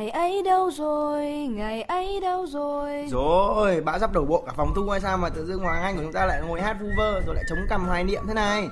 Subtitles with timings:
[0.00, 3.06] Ngày ấy đâu rồi, ngày ấy đâu rồi?
[3.10, 5.96] Rồi, bão sắp đổ bộ cả phòng thu hay sao mà tự dưng Hoàng Anh
[5.96, 8.34] của chúng ta lại ngồi hát vu vơ rồi lại chống cằm hoài niệm thế
[8.34, 8.68] này?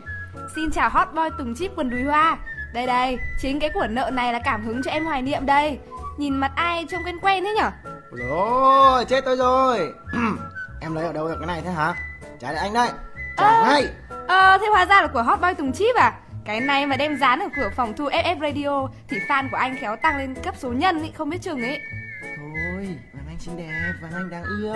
[0.55, 2.39] Xin chào hot boy Tùng Chip quần đùi hoa.
[2.75, 5.79] Đây đây, chính cái cuộn nợ này là cảm hứng cho em hoài niệm đây.
[6.19, 7.71] Nhìn mặt ai trông quen quen thế nhở?
[8.11, 9.93] Rồi, chết tôi rồi.
[10.81, 11.95] Em lấy ở đâu được cái này thế hả?
[12.41, 12.89] Trả lại anh đây.
[13.37, 13.63] Trả Ờ.
[13.63, 13.89] ngay
[14.29, 16.13] Ờ, thế hóa ra là của hot boy Tùng Chip à
[16.49, 19.77] Cái này mà đem dán ở cửa phòng thu FF Radio Thì fan của anh
[19.81, 21.81] khéo tăng lên cấp số nhân ý, không biết chừng ấy.
[22.23, 24.75] Thôi, Hoàng Anh xinh đẹp, Hoàng Anh đáng yêu.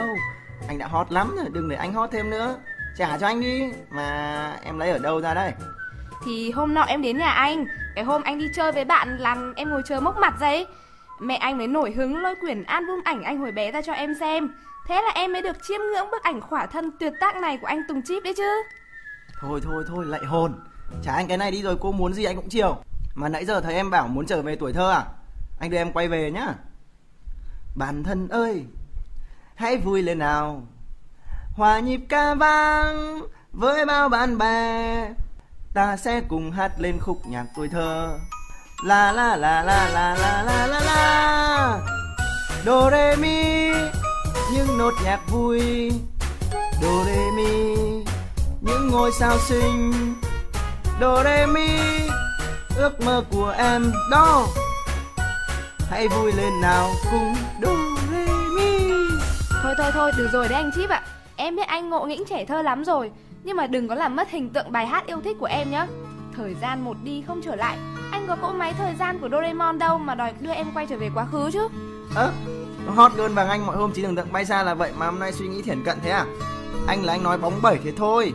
[0.68, 2.56] Anh đã hot lắm rồi, đừng để anh hot thêm nữa.
[2.96, 5.52] Trả cho anh đi Mà em lấy ở đâu ra đây?
[6.24, 7.66] Thì hôm nọ em đến nhà anh.
[7.94, 10.66] Cái hôm anh đi chơi với bạn làm em ngồi chờ mốc mặt ra ấy.
[11.20, 14.14] Mẹ anh mới nổi hứng lôi quyển album ảnh anh hồi bé ra cho em
[14.20, 14.48] xem.
[14.88, 17.66] Thế là em mới được chiêm ngưỡng bức ảnh khỏa thân tuyệt tác này của
[17.66, 18.62] anh Tùng Chip đấy chứ.
[19.40, 20.54] Thôi thôi thôi, lạy hồn
[21.02, 22.76] Trả anh cái này đi rồi cô muốn gì anh cũng chiều.
[23.14, 25.06] Mà nãy giờ thấy em bảo muốn trở về tuổi thơ à?
[25.58, 26.54] Anh đưa em quay về nhá.
[27.74, 28.64] Bản thân ơi,
[29.54, 30.62] Hãy vui lên nào.
[31.52, 35.08] Hòa nhịp ca vang Với bao bạn bè.
[35.74, 38.18] Ta sẽ cùng hát lên khúc nhạc tuổi thơ.
[38.84, 41.80] La la la la la la la la la.
[42.64, 43.70] Do re mi,
[44.52, 45.90] Những nốt nhạc vui.
[46.82, 47.76] Do re mi,
[48.60, 49.92] Những ngôi sao xinh.
[51.02, 51.68] Do re mi
[52.76, 54.46] Ước mơ của em đó.
[55.90, 57.70] Hãy vui lên nào cùng Do
[58.10, 58.94] re mi.
[59.62, 61.02] Thôi thôi thôi được rồi đấy anh Chip ạ.
[61.36, 63.10] Em biết anh ngộ nghĩnh trẻ thơ lắm rồi
[63.44, 65.86] Nhưng mà đừng có làm mất hình tượng bài hát yêu thích của em nhá.
[66.36, 67.76] Thời gian một đi không trở lại.
[68.12, 70.96] Anh có cỗ máy thời gian của Doraemon đâu Mà đòi đưa em quay trở
[70.96, 71.68] về quá khứ chứ?
[72.14, 72.32] Ơ,
[72.86, 75.18] hot girl vàng anh mọi hôm chỉ tưởng tượng bay xa là vậy mà hôm
[75.18, 76.26] nay suy nghĩ thiển cận thế à?
[76.86, 78.32] Anh là anh nói bóng bẩy thế thôi.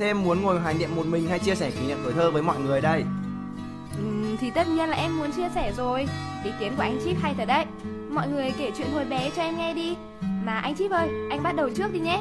[0.00, 2.30] Thế em muốn ngồi hoài niệm một mình hay chia sẻ kỷ niệm tuổi thơ
[2.30, 3.04] với mọi người đây?
[3.96, 6.08] Ừm, Thì tất nhiên là em muốn chia sẻ rồi
[6.44, 7.64] Ý kiến của anh Chip hay thật đấy
[8.10, 9.96] Mọi người kể chuyện hồi bé cho em nghe đi
[10.44, 12.20] Mà anh Chip ơi, anh bắt đầu trước đi nhé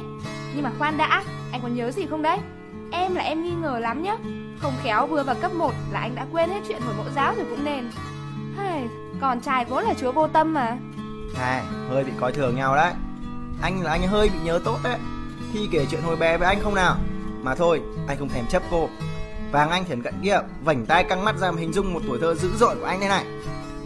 [0.55, 2.37] Nhưng mà khoan đã, anh có nhớ gì không đấy?
[2.91, 4.17] Em là em nghi ngờ lắm nhá
[4.59, 7.33] Không khéo vừa vào cấp 1 là anh đã quên hết chuyện hồi mẫu giáo
[7.35, 7.91] rồi cũng nên
[8.57, 8.81] Hây,
[9.21, 10.77] Còn trai vốn là chúa vô tâm mà
[11.39, 12.93] À, hơi bị coi thường nhau đấy.
[13.61, 14.97] Anh là anh hơi bị nhớ tốt đấy.
[15.53, 16.97] Khi kể chuyện hồi bé với anh không nào?
[17.43, 18.89] Mà thôi, anh không thèm chấp cô.
[19.51, 22.17] Vàng anh thiển cận kia, vảnh tay căng mắt ra mà hình dung một tuổi
[22.21, 23.25] thơ dữ dội của anh thế này.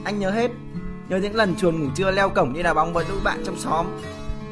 [0.04, 0.52] Anh nhớ hết.
[1.10, 3.60] Nhớ những lần chuồn ngủ trưa leo cổng đi đá bóng với lũ bạn trong
[3.60, 3.86] xóm.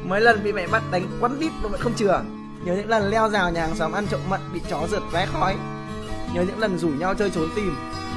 [0.04, 2.22] Mấy lần bị mẹ bắt đánh quắn đít mà vẫn không chừa.
[2.64, 5.26] Nhớ những lần leo rào nhà hàng xóm ăn trộm mận bị chó rượt vé
[5.26, 5.56] khói.
[6.34, 7.76] Nhớ những lần rủ nhau chơi trốn tìm,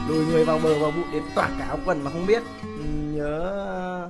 [0.10, 2.44] lùi người vào bờ vào bụi đến toạc cả áo quần mà không biết.
[3.14, 4.10] Nhớ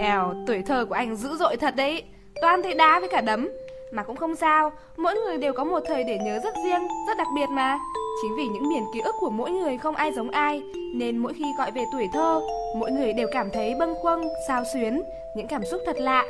[0.00, 2.04] Eo, tuổi thơ của anh dữ dội thật đấy
[2.42, 3.48] Toàn thấy đá với cả đấm
[3.96, 7.16] mà cũng không sao Mỗi người đều có một thời để nhớ rất riêng, rất
[7.18, 7.78] đặc biệt mà.
[8.22, 10.62] Chính vì những miền ký ức của mỗi người không ai giống ai
[10.94, 12.40] Nên mỗi khi gọi về tuổi thơ
[12.76, 15.02] Mỗi người đều cảm thấy bâng khuâng, sao xuyến
[15.36, 16.24] Những cảm xúc thật lạ.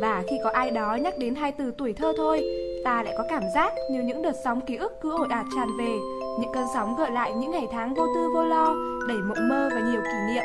[0.00, 2.44] Và khi có ai đó nhắc đến hai từ tuổi thơ thôi
[2.84, 5.68] Ta lại có cảm giác như những đợt sóng ký ức cứ ồ ạt tràn
[5.78, 5.98] về
[6.40, 8.74] Những cơn sóng gợi lại những ngày tháng vô tư vô lo
[9.08, 10.44] Đầy mộng mơ và nhiều kỷ niệm.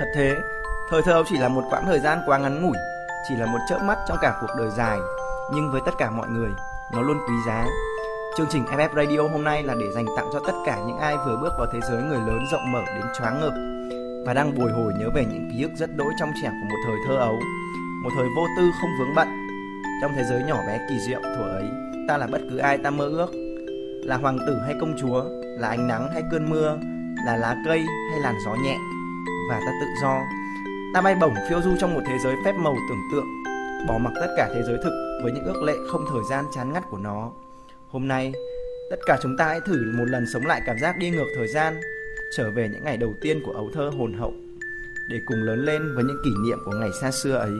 [0.00, 0.34] Thật thế,
[0.90, 2.76] thời thơ chỉ là một quãng thời gian quá ngắn ngủi,
[3.28, 4.98] chỉ là một chớp mắt trong cả cuộc đời dài,
[5.50, 6.50] nhưng với tất cả mọi người,
[6.92, 7.66] nó luôn quý giá.
[8.36, 11.16] Chương trình FF Radio hôm nay là để dành tặng cho tất cả những ai
[11.26, 13.52] vừa bước vào thế giới người lớn rộng mở đến choáng ngợp
[14.26, 16.76] và đang bồi hồi nhớ về những ký ức rất đỗi trong trẻo của một
[16.86, 17.40] thời thơ ấu,
[18.02, 19.28] một thời vô tư không vướng bận.
[20.02, 21.68] Trong thế giới nhỏ bé kỳ diệu thuở ấy,
[22.08, 23.30] ta là bất cứ ai ta mơ ước,
[24.04, 25.24] là hoàng tử hay công chúa,
[25.58, 26.78] là ánh nắng hay cơn mưa,
[27.26, 28.76] là lá cây hay làn gió nhẹ
[29.50, 30.20] và ta tự do.
[30.94, 33.26] Ta bay bổng phiêu du trong một thế giới phép màu tưởng tượng,
[33.88, 36.72] bỏ mặc tất cả thế giới thực với những ước lệ không thời gian chán
[36.72, 37.32] ngắt của nó.
[37.88, 38.32] Hôm nay,
[38.90, 41.48] tất cả chúng ta hãy thử một lần sống lại cảm giác đi ngược thời
[41.48, 41.80] gian,
[42.36, 44.32] trở về những ngày đầu tiên của ấu thơ hồn hậu,
[45.08, 47.52] để cùng lớn lên với những kỷ niệm của ngày xa xưa ấy.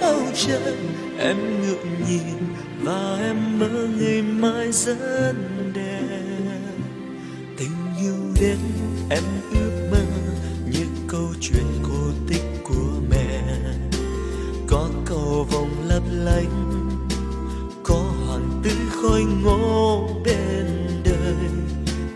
[0.00, 0.74] Rơi chân trời
[1.18, 2.36] em ngượng nhìn
[2.82, 5.32] và em mơ ngày mai rất
[5.74, 6.00] đẹp.
[7.58, 7.70] Tình
[8.00, 8.58] yêu đến
[9.10, 9.22] em
[9.52, 9.98] ước mơ
[10.72, 13.42] như câu chuyện cổ tích của mẹ.
[14.66, 16.80] Có cầu vòng lấp lánh,
[17.84, 17.94] có
[18.26, 18.70] hoàng tử
[19.02, 21.50] khôi ngô bên đời.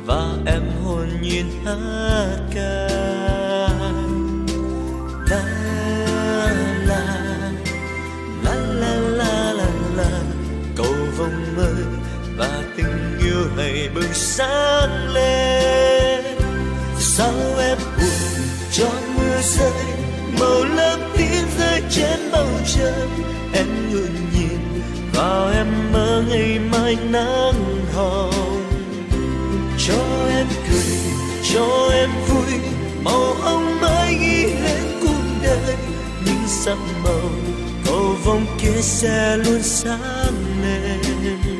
[0.06, 3.29] Và em hồn nhiên hát ca.
[13.94, 16.24] bừng sáng lên.
[16.98, 19.84] Sao em buồn cho mưa rơi,
[20.40, 23.08] màu lam tím rơi trên bầu trời.
[23.52, 24.82] Em ngượng nhìn
[25.12, 28.62] vào em mơ ngày mai nắng hồng.
[29.86, 30.98] Cho em cười,
[31.52, 32.60] cho em vui,
[33.04, 35.76] màu hồng mãi ghi lên cuộc đời.
[36.26, 37.30] Những sắc màu
[37.86, 41.59] cầu vồng kia sẽ luôn sáng lên.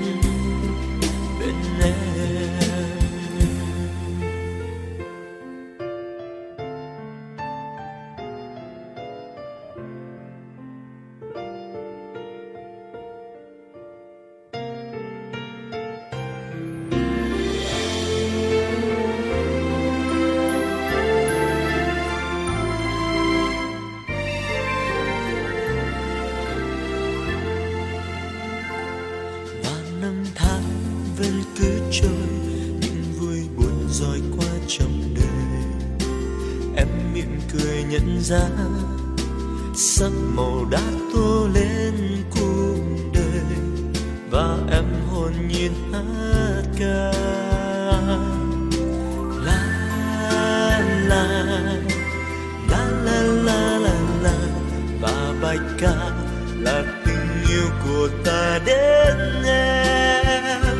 [59.10, 60.76] Bên em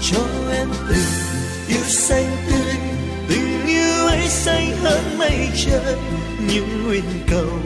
[0.00, 0.18] cho
[0.52, 2.74] em tình yêu xanh tươi
[3.28, 5.96] tình yêu ấy xanh hơn mây trời
[6.48, 7.58] những nguyện cầu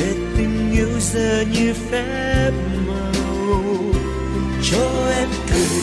[0.00, 2.50] để tình yêu giờ như phép
[2.86, 3.64] màu
[4.70, 5.82] cho em cười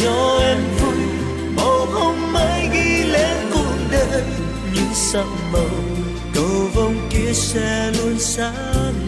[0.00, 1.04] cho em vui
[1.56, 4.22] màu hồng mới ghi lên cuộc đời
[4.74, 5.70] những sắc màu
[6.34, 9.05] cầu vồng kia sẽ luôn sáng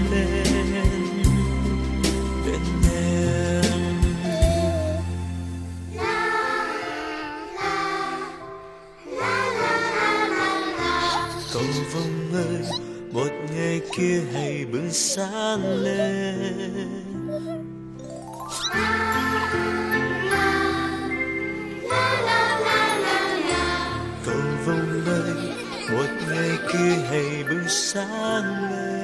[13.12, 16.94] một ngày kia hãy bừng sáng lên.
[24.26, 25.34] Cầu vòng đời,
[25.90, 28.97] một ngày kia hãy bừng sáng lên.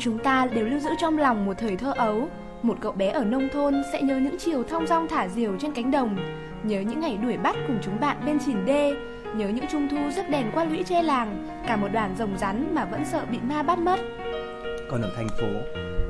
[0.00, 2.28] Chúng ta đều lưu giữ trong lòng một thời thơ ấu.
[2.62, 5.72] Một cậu bé ở nông thôn sẽ nhớ những chiều thong dong thả diều trên
[5.72, 6.16] cánh đồng
[6.62, 8.94] Nhớ những ngày đuổi bắt cùng chúng bạn bên chìm đê
[9.34, 12.74] Nhớ những trung thu rất đèn qua lũy tre làng Cả một đoàn rồng rắn
[12.74, 14.00] mà vẫn sợ bị ma bắt mất.
[14.90, 15.46] Còn ở thành phố,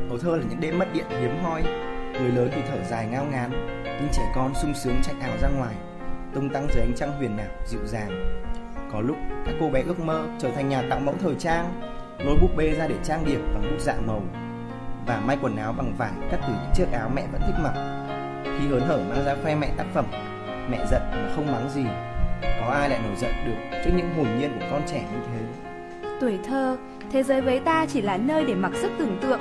[0.09, 1.63] ấu thơ là những đêm mất điện hiếm hoi.
[2.13, 3.51] Người lớn thì thở dài ngao ngán
[3.85, 5.75] Nhưng trẻ con sung sướng chạy ảo ra ngoài
[6.35, 8.43] Tung tăng dưới ánh trăng huyền ảo, dịu dàng.
[8.93, 9.17] Có lúc
[9.47, 11.91] các cô bé ước mơ trở thành nhà tạo mẫu thời trang
[12.25, 14.23] Lôi búp bê ra để trang điểm bằng bút dạ màu
[15.07, 17.73] Và may quần áo bằng vải cắt từ những chiếc áo mẹ vẫn thích mặc.
[18.45, 20.05] Khi hớn hở mang ra khoe mẹ tác phẩm
[20.71, 21.85] Mẹ giận mà không mắng gì
[22.43, 25.41] Có ai lại nổi giận được trước những hồn nhiên của con trẻ như thế?
[26.21, 26.77] Tuổi thơ,
[27.13, 29.41] thế giới với ta chỉ là nơi để mặc sức tưởng tượng.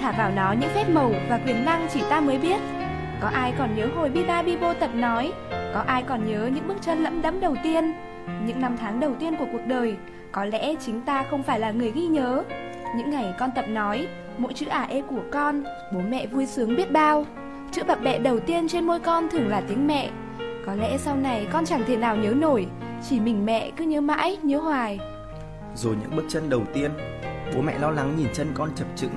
[0.00, 2.60] Thả vào nó những phép màu và quyền năng chỉ ta mới biết.
[3.20, 5.32] Có ai còn nhớ hồi bi ba bi bô tập nói?
[5.74, 7.92] Có ai còn nhớ những bước chân lẫm đẫm đầu tiên
[8.46, 9.96] Những năm tháng đầu tiên của cuộc đời?
[10.32, 12.44] Có lẽ chính ta không phải là người ghi nhớ
[12.96, 14.08] Những ngày con tập nói
[14.38, 17.24] Mỗi chữ ả ê của con Bố mẹ vui sướng biết bao
[17.72, 20.10] chữ bập bẹ đầu tiên trên môi con thường là tiếng mẹ.
[20.66, 22.66] Có lẽ sau này con chẳng thể nào nhớ nổi,
[23.08, 24.98] chỉ mình mẹ cứ nhớ mãi, nhớ hoài.
[25.74, 26.90] Rồi những bước chân đầu tiên,
[27.54, 29.14] bố mẹ lo lắng nhìn chân con chập chững,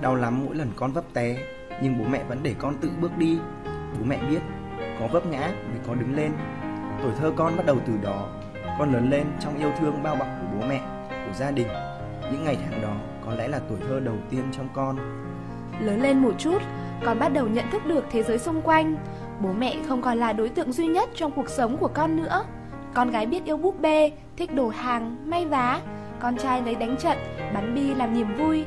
[0.00, 1.36] đau lắm mỗi lần con vấp té,
[1.82, 3.38] nhưng bố mẹ vẫn để con tự bước đi.
[3.98, 4.40] Bố mẹ biết,
[5.00, 6.32] có vấp ngã mới có đứng lên.
[7.02, 8.28] Tuổi thơ con bắt đầu từ đó,
[8.78, 11.68] con lớn lên trong yêu thương bao bọc của bố mẹ, của gia đình.
[12.32, 12.94] Những ngày tháng đó
[13.26, 14.96] có lẽ là tuổi thơ đầu tiên trong con.
[15.80, 16.62] Lớn lên một chút,
[17.04, 18.96] con bắt đầu nhận thức được thế giới xung quanh.
[19.40, 22.44] Bố mẹ không còn là đối tượng duy nhất trong cuộc sống của con nữa.
[22.94, 25.80] Con gái biết yêu búp bê, thích đồ hàng, may vá.
[26.20, 27.18] Con trai lấy đánh trận,
[27.54, 28.64] bắn bi làm niềm vui.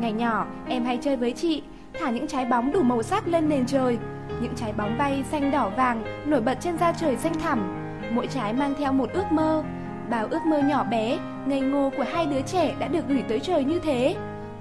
[0.00, 1.62] Ngày nhỏ, em hay chơi với chị,
[2.00, 3.98] thả những trái bóng đủ màu sắc lên nền trời.
[4.40, 7.72] Những trái bóng bay xanh đỏ vàng nổi bật trên da trời xanh thẳm.
[8.10, 9.62] Mỗi trái mang theo một ước mơ.
[10.10, 13.40] Bao ước mơ nhỏ bé, ngây ngô của hai đứa trẻ đã được gửi tới
[13.40, 14.16] trời như thế.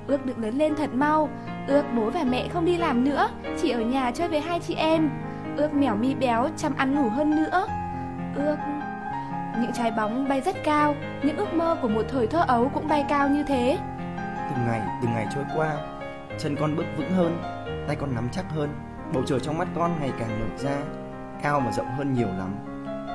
[0.08, 1.30] Ước được lớn lên thật mau,
[1.68, 3.30] ước bố và mẹ không đi làm nữa,
[3.62, 5.10] chỉ ở nhà chơi với hai chị em.
[5.58, 7.68] Ước mèo mi béo chăm ăn ngủ hơn nữa.
[8.36, 8.56] Ước
[9.62, 12.88] những trái bóng bay rất cao, những ước mơ của một thời thơ ấu cũng
[12.88, 13.78] bay cao như thế.
[14.50, 15.76] Từng ngày, từng ngày trôi qua,
[16.40, 17.38] chân con bước vững hơn,
[17.88, 18.70] tay con nắm chắc hơn,
[19.14, 20.76] bầu trời trong mắt con ngày càng mở ra,
[21.42, 22.56] cao và rộng hơn nhiều lắm.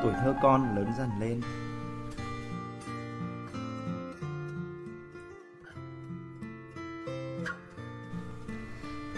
[0.02, 1.40] Tuổi thơ con lớn dần lên.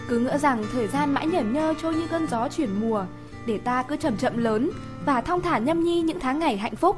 [0.07, 3.05] Cứ ngỡ rằng thời gian mãi nhởn nhơ trôi như cơn gió chuyển mùa,
[3.45, 4.69] để ta cứ chậm chậm lớn
[5.05, 6.97] và thong thả nhâm nhi những tháng ngày hạnh phúc.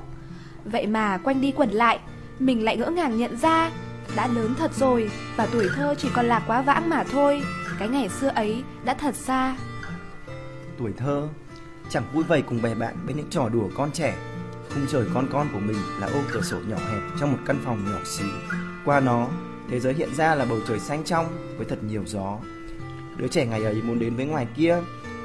[0.65, 1.99] Vậy mà quanh đi quẩn lại,
[2.39, 3.71] mình lại ngỡ ngàng nhận ra,
[4.15, 7.41] đã lớn thật rồi và tuổi thơ chỉ còn là quá vãng mà thôi.
[7.79, 9.55] Cái ngày xưa ấy đã thật xa.
[10.77, 11.27] Tuổi thơ
[11.89, 14.17] chẳng vui vầy cùng bè bạn bên những trò đùa con trẻ.
[14.73, 17.57] Khung trời con con của mình là ô cửa sổ nhỏ hẹp trong một căn
[17.65, 18.27] phòng nhỏ xíu.
[18.85, 19.27] Qua nó,
[19.69, 21.25] thế giới hiện ra là bầu trời xanh trong
[21.57, 22.37] với thật nhiều gió.
[23.17, 24.77] Đứa trẻ ngày ấy muốn đến với ngoài kia,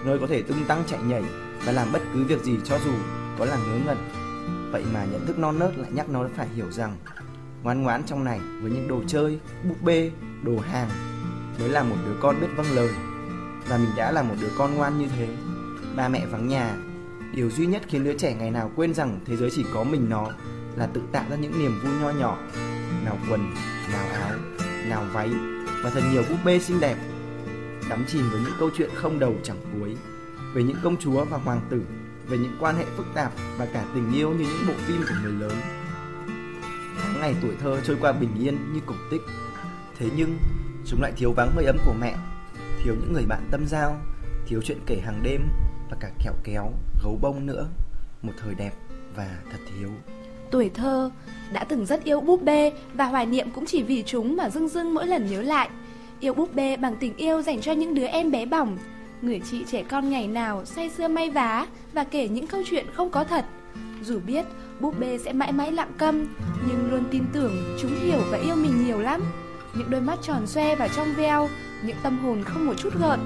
[0.04, 1.22] nơi có thể tung tăng chạy nhảy
[1.64, 2.92] và làm bất cứ việc gì cho dù
[3.38, 3.98] có là ngớ ngẩn.
[4.72, 6.96] Vậy mà nhận thức non nớt lại nhắc nó phải hiểu rằng
[7.62, 10.10] ngoan ngoãn trong này với những đồ chơi, búp bê,
[10.42, 10.88] đồ hàng
[11.60, 12.88] mới là một đứa con biết vâng lời.
[13.68, 15.28] Và mình đã là một đứa con ngoan như thế.
[15.96, 16.74] Ba mẹ vắng nhà,
[17.34, 20.06] điều duy nhất khiến đứa trẻ ngày nào quên rằng thế giới chỉ có mình
[20.08, 20.28] nó
[20.76, 22.38] là tự tạo ra những niềm vui nho nhỏ.
[23.04, 23.54] Nào quần,
[23.92, 24.30] nào áo,
[24.88, 25.30] nào váy
[25.82, 26.96] và thật nhiều búp bê xinh đẹp.
[27.90, 29.96] Đắm chìm với những câu chuyện không đầu chẳng cuối
[30.54, 31.82] về những công chúa và hoàng tử,
[32.28, 35.14] về những quan hệ phức tạp và cả tình yêu như những bộ phim của
[35.22, 35.52] người lớn.
[36.98, 39.20] Tháng ngày tuổi thơ trôi qua bình yên như cổ tích.
[39.98, 40.38] Thế nhưng,
[40.86, 42.14] chúng lại thiếu vắng hơi ấm của mẹ,
[42.84, 43.96] thiếu những người bạn tâm giao,
[44.46, 45.42] thiếu chuyện kể hàng đêm
[45.90, 47.68] và cả kẹo kéo, gấu bông nữa.
[48.22, 48.72] Một thời đẹp
[49.16, 49.88] và thật thiếu.
[50.50, 51.10] Tuổi thơ
[51.52, 54.68] đã từng rất yêu búp bê và hoài niệm cũng chỉ vì chúng mà dưng
[54.68, 55.70] dưng mỗi lần nhớ lại.
[56.20, 58.78] Yêu búp bê bằng tình yêu dành cho những đứa em bé bỏng,
[59.22, 62.86] người chị trẻ con ngày nào say sưa may vá và kể những câu chuyện
[62.94, 63.44] không có thật.
[64.02, 64.46] Dù biết
[64.80, 66.26] búp bê sẽ mãi mãi lặng câm,
[66.68, 69.22] nhưng luôn tin tưởng chúng hiểu và yêu mình nhiều lắm.
[69.74, 71.48] Những đôi mắt tròn xoe và trong veo,
[71.84, 73.20] những tâm hồn không một chút gợn,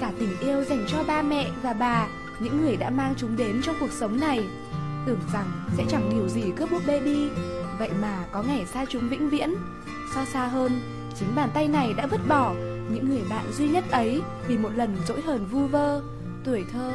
[0.00, 2.06] cả tình yêu dành cho ba mẹ và bà,
[2.40, 4.44] những người đã mang chúng đến trong cuộc sống này.
[5.06, 7.28] Tưởng rằng sẽ chẳng điều gì cướp búp bê đi,
[7.78, 9.54] vậy mà có ngày xa chúng vĩnh viễn.
[10.14, 10.80] So xa hơn,
[11.14, 12.52] chính bàn tay này đã vứt bỏ
[12.90, 16.02] những người bạn duy nhất ấy vì một lần dỗi hờn vu vơ,
[16.44, 16.92] tuổi thơ.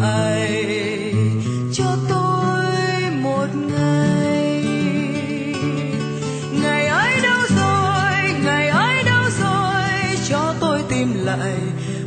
[0.00, 0.74] Lại
[1.72, 4.64] cho tôi một ngày.
[6.62, 11.54] Ngày ấy đâu rồi, ngày ấy đâu rồi, cho tôi tìm lại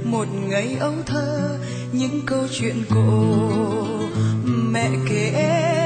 [0.04, 1.58] một ngày ấu thơ
[1.92, 3.38] những câu chuyện cổ
[4.46, 5.79] mẹ kể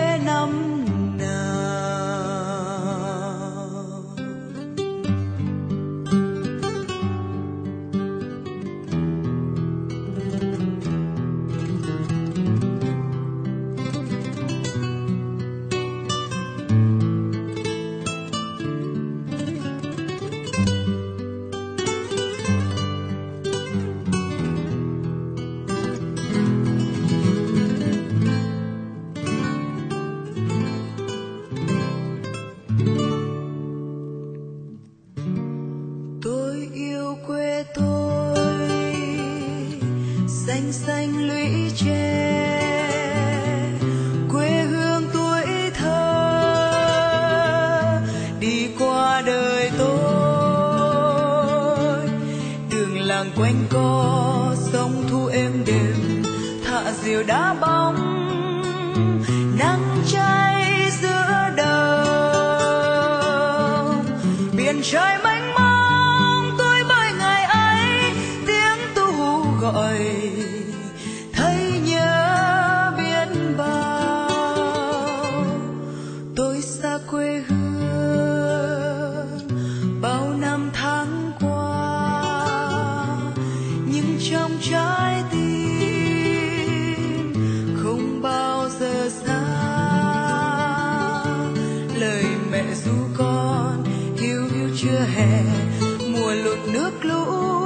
[97.01, 97.62] clue.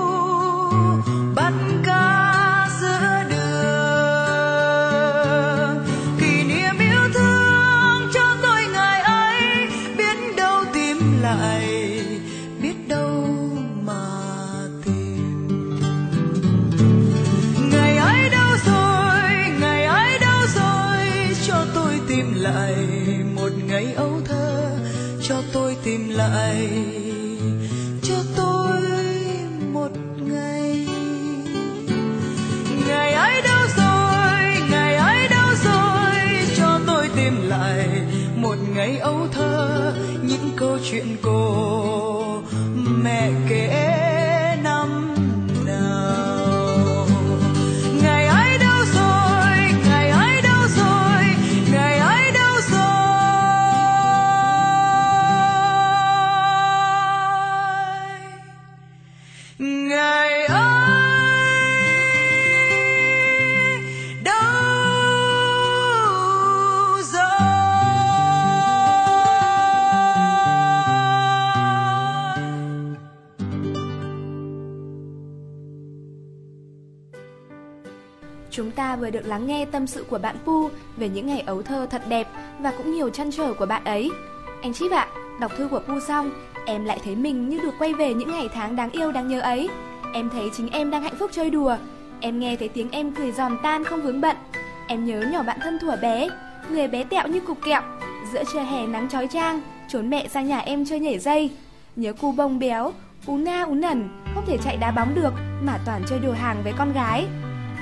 [40.97, 42.06] Chuyện cô.
[79.37, 82.27] Lắng nghe tâm sự của bạn Pu về những ngày ấu thơ thật đẹp
[82.59, 84.11] và cũng nhiều trăn trở của bạn ấy.
[84.61, 85.07] Anh Chip ạ,
[85.39, 86.31] đọc thư của Pu xong,
[86.65, 89.39] em lại thấy mình như được quay về những ngày tháng đáng yêu đáng nhớ
[89.39, 89.69] ấy.
[90.13, 91.77] Em thấy chính em đang hạnh phúc chơi đùa.
[92.19, 94.37] Em nghe thấy tiếng em cười giòn tan không vướng bận.
[94.87, 96.29] Em nhớ nhỏ bạn thân thuở bé,
[96.69, 97.81] người bé tẹo như cục kẹo.
[98.33, 101.51] Giữa trưa hè nắng chói chang, trốn mẹ sang nhà em chơi nhảy dây.
[101.95, 102.93] Nhớ cu bông béo,
[103.25, 106.57] ú na ú nẩn, không thể chạy đá bóng được mà toàn chơi đồ hàng
[106.63, 107.25] với con gái.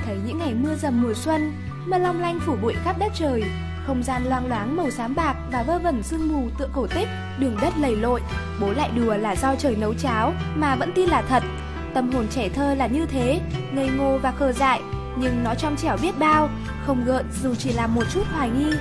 [0.05, 1.53] Thấy những ngày mưa dầm mùa xuân,
[1.85, 3.43] mưa long lanh phủ bụi khắp đất trời,
[3.87, 7.07] không gian loang loáng màu xám bạc và vơ vẩn sương mù tựa cổ tích,
[7.39, 8.21] đường đất lầy lội.
[8.61, 11.43] Bố lại đùa là do trời nấu cháo mà vẫn tin là thật.
[11.93, 13.41] Tâm hồn trẻ thơ là như thế,
[13.71, 14.81] ngây ngô và khờ dại,
[15.17, 16.49] nhưng nó trong trẻo biết bao,
[16.85, 18.71] không gợn dù chỉ là một chút hoài nghi.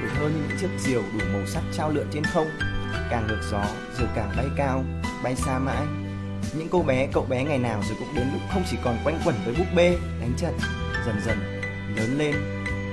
[0.00, 2.46] tuổi thơ như những chiếc diều đủ màu sắc trao lượn trên không
[3.10, 3.64] càng ngược gió
[3.98, 4.84] diều càng bay cao
[5.22, 5.86] bay xa mãi
[6.54, 9.20] những cô bé, cậu bé ngày nào rồi cũng đến lúc không chỉ còn quanh
[9.24, 10.54] quẩn với búp bê, đánh trận,
[11.06, 11.38] dần dần,
[11.96, 12.34] lớn lên.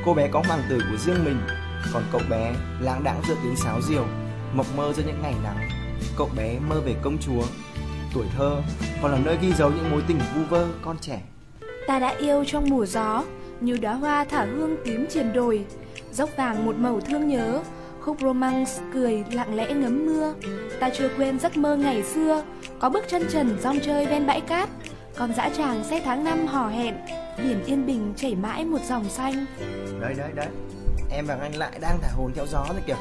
[0.05, 1.37] Cô bé có hoàng tử của riêng mình,
[1.93, 4.05] còn cậu bé lãng đãng giữa tiếng sáo diều
[4.53, 5.69] mộng mơ giữa những ngày nắng.
[6.17, 7.43] Cậu bé mơ về công chúa,
[8.13, 8.61] tuổi thơ,
[9.01, 11.21] còn là nơi ghi dấu những mối tình vu vơ con trẻ.
[11.87, 13.23] Ta đã yêu trong mùa gió,
[13.61, 15.65] Như đóa hoa thả hương tím trên đồi
[16.11, 17.61] Dốc vàng một màu thương nhớ.
[18.05, 20.33] Khúc romance cười lặng lẽ ngấm mưa.
[20.79, 22.43] Ta chưa quên giấc mơ ngày xưa
[22.79, 24.69] Có bước chân trần rong chơi ven bãi cát.
[25.15, 26.95] Con dã tràng xe tháng năm hò hẹn
[27.37, 29.45] Biển yên bình chảy mãi một dòng xanh.
[30.01, 30.47] Đấy đấy đấy.
[31.11, 32.95] Em và anh lại đang thả hồn theo gió rồi kìa.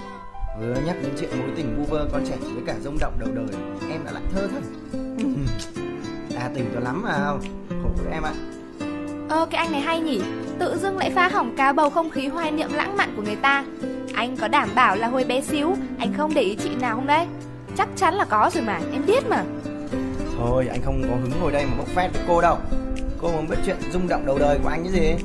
[0.60, 3.28] Vừa nhắc đến chuyện mối tình vu vơ con trẻ với cả rông động đầu
[3.34, 3.60] đời
[3.90, 4.62] Em đã lại thơ thẩn
[6.36, 7.26] À tình cho lắm mà
[7.82, 8.32] Khổ của em ạ.
[9.28, 10.20] Ơ cái anh này hay nhỉ.
[10.58, 13.36] Tự dưng lại phá hỏng cả bầu không khí hoài niệm lãng mạn của người
[13.36, 13.64] ta
[14.14, 17.06] Anh có đảm bảo là hồi bé xíu Anh không để ý chị nào không
[17.06, 17.26] đấy?
[17.76, 19.44] Chắc chắn là có rồi mà Em biết mà.
[20.38, 22.58] Thôi anh không có hứng ngồi đây mà bốc phét với cô đâu.
[23.18, 25.24] Cô muốn biết chuyện rung động đầu đời của anh cái gì?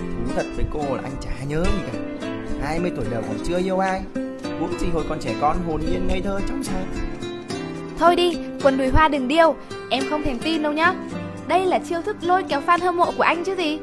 [0.00, 1.98] Thú thật với cô là anh chả nhớ gì cả.
[2.62, 4.02] 20 tuổi đầu còn chưa yêu ai.
[4.60, 6.86] Huống gì hồi còn trẻ con hồn nhiên ngây thơ trong sáng
[7.98, 9.54] Thôi đi, quần đùi hoa đừng điêu.
[9.90, 10.94] Em không thèm tin đâu nhá.
[11.48, 13.78] Đây là chiêu thức lôi kéo fan hâm mộ của anh chứ gì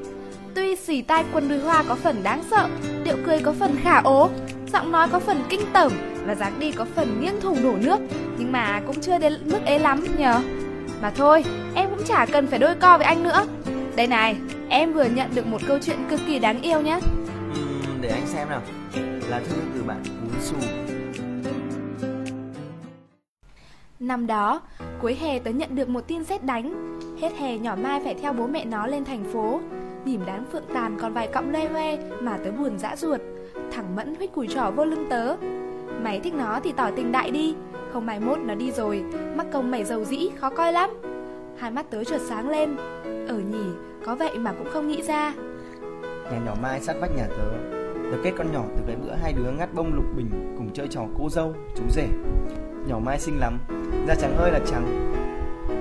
[0.56, 2.68] Tuy xỉ tai quần đùi hoa có phần đáng sợ
[3.04, 4.30] Điệu cười có phần khả ố
[4.74, 5.92] Giọng nói có phần kinh tởm
[6.26, 8.00] Và dáng đi có phần nghiêng thùng đổ nước
[8.38, 10.42] Nhưng mà cũng chưa đến mức ấy lắm nhờ.
[11.02, 13.46] Mà thôi, em cũng chả cần phải đôi co với anh nữa.
[13.96, 14.36] Đây này,
[14.70, 17.00] em vừa nhận được một câu chuyện cực kỳ đáng yêu nhé.
[17.54, 18.62] Ừm, Để anh xem nào.
[19.30, 20.56] Là thư từ bạn Cún Xù
[24.00, 24.62] Năm đó,
[25.02, 27.00] cuối hè tớ nhận được một tin sét đánh.
[27.22, 29.60] Hết hè nhỏ Mai phải theo bố mẹ nó lên thành phố
[30.06, 33.22] Nhìn đám phượng tàn còn vài cọng lê hoe mà tớ buồn dã ruột.
[33.72, 35.36] Thằng Mẫn huyết cùi trỏ vô lưng tớ.
[36.04, 37.56] Mày thích nó thì tỏ tình đại đi.
[37.94, 39.04] Không mai mốt nó đi rồi.
[39.36, 40.90] Mắc công mày giàu dĩ khó coi lắm.
[41.58, 42.76] Hai mắt tớ chợt sáng lên.
[43.28, 43.66] Ở nhỉ,
[44.06, 45.34] có vậy mà cũng không nghĩ ra.
[46.32, 47.74] Nhà nhỏ Mai sát vách nhà tớ.
[48.12, 50.88] Tớ kết con nhỏ từ cái bữa hai đứa ngắt bông lục bình Cùng chơi
[50.88, 52.08] trò cô dâu, chú rể.
[52.88, 53.60] Nhỏ Mai xinh lắm.
[54.08, 55.14] Da trắng ơi là trắng.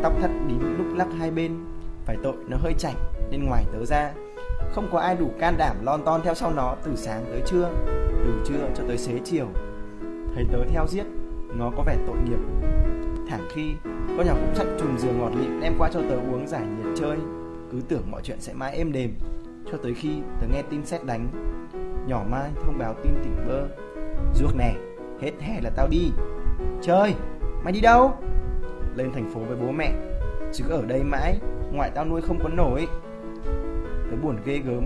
[0.02, 1.71] Tóc thắt đính lúc lắc hai bên.
[2.06, 2.96] Phải tội nó hơi chảnh,
[3.30, 4.12] Nên ngoài tớ ra,
[4.72, 7.70] Không có ai đủ can đảm lon ton theo sau nó Từ sáng tới trưa,
[8.24, 9.46] Từ trưa cho tới xế chiều.
[10.34, 11.04] Thấy tớ theo giết,
[11.58, 12.38] Nó có vẻ tội nghiệp.
[13.28, 13.72] Thẳng khi,
[14.16, 16.98] con nhỏ cũng chắc chùm dừa ngọt lịm Đem qua cho tớ uống giải nhiệt
[17.00, 17.16] chơi.
[17.72, 19.14] Cứ tưởng mọi chuyện sẽ mãi êm đềm,
[19.72, 20.10] Cho tới khi
[20.40, 21.28] tớ nghe tin xét đánh.
[22.06, 23.62] Nhỏ Mai thông báo tin tỉnh bơ.
[24.34, 24.74] Ruốc nè,
[25.20, 26.10] Hết hè là tao đi.
[26.82, 27.14] Chơi,
[27.64, 28.14] Mày đi đâu?
[28.96, 29.92] Lên thành phố với bố mẹ,
[30.52, 31.38] Chứ ở đây mãi.
[31.72, 32.86] Ngoại tao nuôi không có nổi.
[34.10, 34.84] Tớ buồn ghê gớm.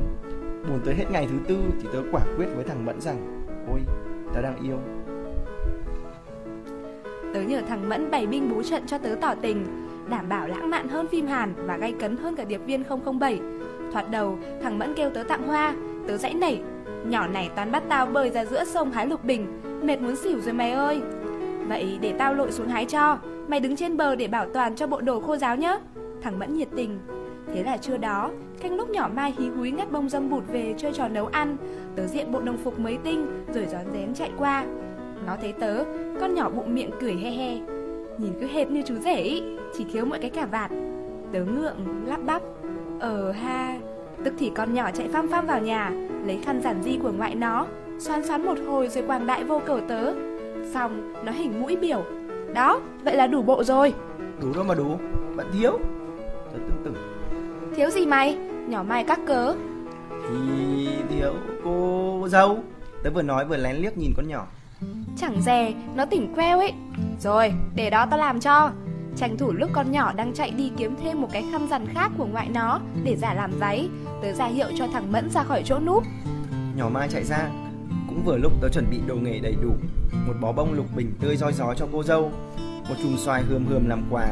[0.69, 3.81] Buồn tới hết ngày thứ tư Thì tớ quả quyết với thằng Mẫn rằng, Ôi,
[4.35, 4.79] tớ đang yêu.
[7.35, 9.67] Tớ nhờ thằng Mẫn bày binh bố trận cho tớ tỏ tình,
[10.09, 12.83] Đảm bảo lãng mạn hơn phim Hàn Và gay cấn hơn cả điệp viên
[13.21, 13.41] 007
[13.93, 15.75] Thoạt đầu, thằng Mẫn kêu tớ tặng hoa,
[16.09, 16.63] Tớ dãy nảy,
[17.07, 20.41] Nhỏ này toán bắt tao bơi ra giữa sông hái lục bình, Mệt muốn xỉu
[20.41, 21.01] rồi mày ơi.
[21.69, 23.19] Vậy để tao lội xuống hái cho,
[23.49, 25.79] Mày đứng trên bờ để bảo toàn cho bộ đồ khô giáo nhá
[26.27, 26.99] Thằng Mẫn nhiệt tình.
[27.55, 30.75] Thế là trưa đó Canh lúc nhỏ Mai hí húi ngắt bông dâm bụt về
[30.79, 31.57] chơi trò nấu ăn.
[31.97, 34.65] Tớ diện bộ đồng phục mới tinh, Rồi rón rén chạy qua.
[35.27, 35.85] Nó thấy tớ,
[36.21, 37.59] Con nhỏ bụng miệng cười he he.
[38.19, 39.43] Nhìn cứ hệt như chú rể ý,
[39.77, 40.71] Chỉ thiếu mỗi cái cà vạt.
[41.33, 42.43] Tớ ngượng, lắp bắp.
[43.01, 43.79] Ờ ha,
[44.25, 45.93] Tức thì con nhỏ chạy phăm phăm vào nhà,
[46.27, 47.67] Lấy khăn giản di của ngoại nó
[47.99, 50.15] Xoan xoắn một hồi rồi quàng đại vô cầu tớ.
[50.73, 52.05] Xong, nó hình mũi biểu.
[52.55, 53.95] Đó, vậy là đủ bộ rồi.
[54.43, 54.97] Đủ đâu mà đủ
[55.37, 55.79] Vẫn thiếu.
[56.87, 56.95] Tự
[57.77, 58.39] Thiếu gì mày?
[58.69, 59.55] Nhỏ mày các cớ.
[60.29, 62.59] Thì thiếu cô dâu
[63.03, 64.47] Tớ vừa nói vừa lén liếc nhìn con nhỏ.
[65.17, 66.73] Chẳng dè nó tỉnh queo ấy.
[67.21, 68.71] Rồi để đó tao làm cho.
[69.17, 72.11] Tranh thủ lúc con nhỏ đang chạy đi kiếm thêm một cái khăn rằn khác
[72.19, 73.89] của ngoại nó Để giả làm váy
[74.23, 76.03] Tớ ra hiệu cho thằng Mẫn ra khỏi chỗ núp.
[76.77, 77.49] Nhỏ Mai chạy ra.
[78.09, 79.73] Cũng vừa lúc tớ chuẩn bị đồ nghề đầy đủ.
[80.27, 82.33] Một bó bông lục bình tươi roi rói cho cô dâu.
[82.89, 84.27] Một chùm xoài hườm hườm làm quà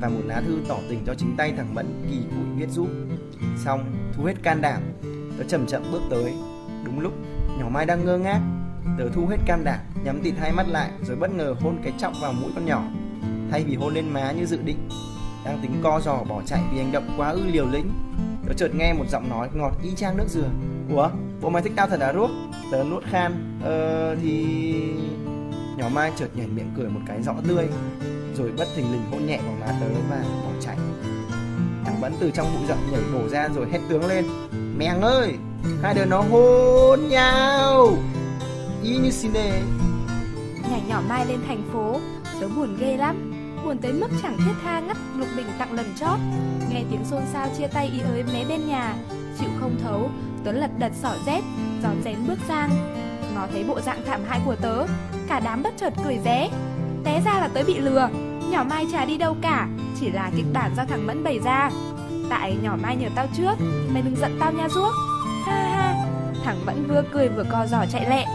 [0.00, 2.88] và một lá thư tỏ tình cho chính tay thằng Mẫn kỳ cụi viết giúp.
[3.56, 4.82] Xong thu hết can đảm
[5.38, 6.32] Tớ chậm chậm bước tới.
[6.84, 7.12] Đúng lúc
[7.58, 8.40] nhỏ Mai đang ngơ ngác.
[8.98, 11.92] Tớ thu hết can đảm Nhắm tịt hai mắt lại Rồi bất ngờ hôn cái
[11.98, 12.84] trọng vào mũi con nhỏ.
[13.50, 14.88] Thay vì hôn lên má như dự định
[15.44, 17.90] Đang tính co giò bỏ chạy vì hành động quá ư liều lĩnh
[18.46, 20.48] Tớ chợt nghe một giọng nói ngọt y chang nước dừa.
[20.90, 22.30] Ủa, bộ mày thích tao thật à Ruốc?
[22.72, 23.60] Tớ nuốt khan.
[23.64, 24.74] Ờ thì...
[25.76, 27.68] Nhỏ Mai chợt nhảy miệng cười một cái rõ tươi.
[28.36, 30.76] Rồi bất thình lình hôn nhẹ vào má tớ và bỏ chạy.
[31.84, 34.26] Thằng vẫn từ trong bụi rậm nhảy bổ ra rồi hét tướng lên
[34.76, 35.34] Mèng ơi,
[35.82, 37.96] hai đứa nó hôn nhau.
[38.82, 39.62] Y như cine
[40.70, 42.00] Nhảy nhỏ Mai lên thành phố
[42.40, 43.32] Tớ buồn ghê lắm.
[43.64, 46.18] Buồn tới mức chẳng thiết tha ngắt lục bình tặng lần chót.
[46.70, 48.94] Nghe tiếng xôn xao chia tay ý ới mé bên nhà
[49.38, 50.10] Chịu không thấu
[50.44, 51.42] Tớ lật đật xỏ dép
[51.82, 52.70] giòn rén bước sang.
[53.34, 54.86] Nó thấy bộ dạng thảm hại của tớ
[55.28, 56.50] Cả đám bất chợt cười ré.
[57.04, 58.08] Té ra là tớ bị lừa.
[58.50, 59.68] Nhỏ Mai chả đi đâu cả,
[60.00, 61.70] Chỉ là kịch bản do thằng Mẫn bày ra.
[62.30, 63.52] Tại nhỏ mai nhờ tao trước,
[63.92, 64.92] Mày đừng giận tao nha ruốc
[65.44, 65.94] Ha ha,
[66.44, 68.26] Thằng vẫn vừa cười vừa co giò chạy lẹ.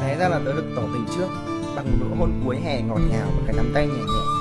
[0.00, 1.28] Té ra là tớ được tỏ tình trước,
[1.76, 4.35] Bằng một nụ hôn cuối hè ngọt ngào và cái nắm tay nhẹ nhẹ.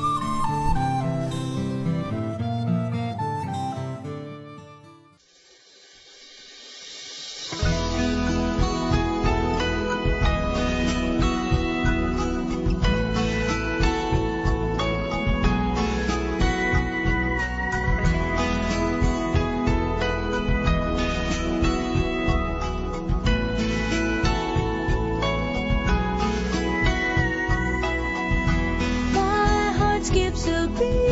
[30.05, 31.04] Skips a beat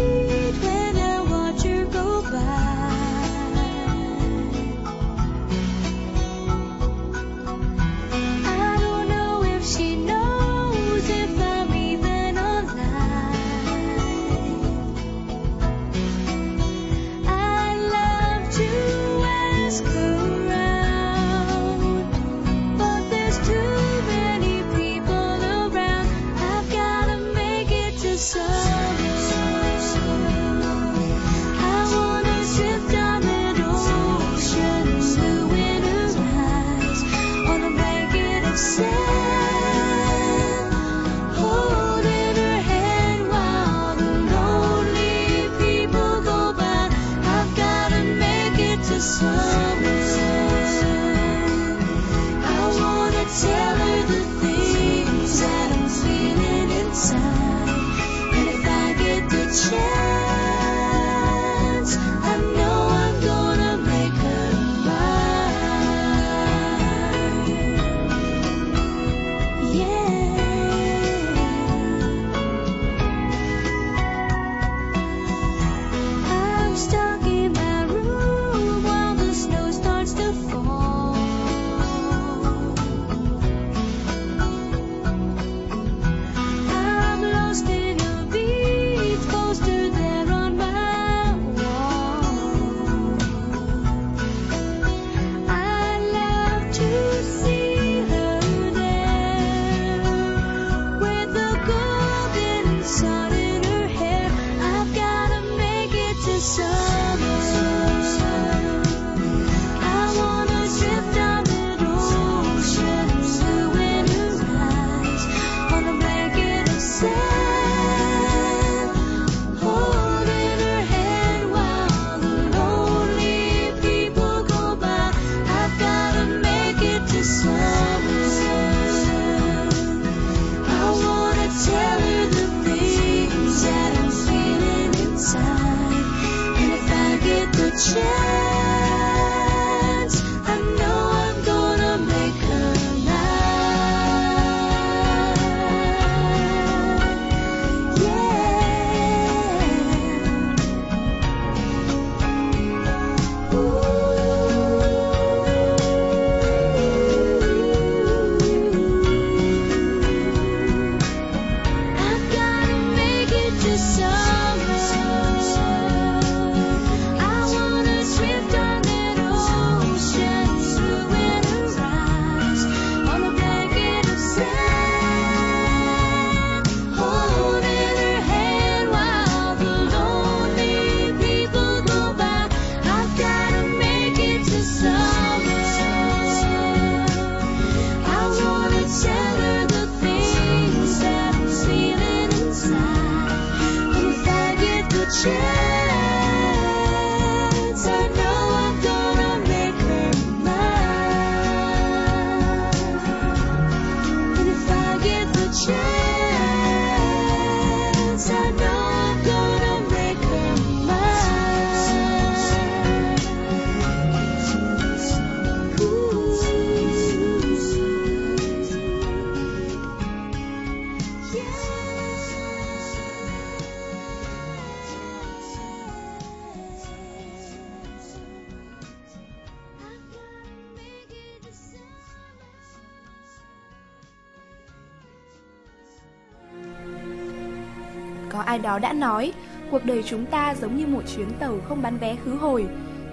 [240.03, 242.65] với chúng ta giống như một chuyến tàu không bán vé khứ hồi.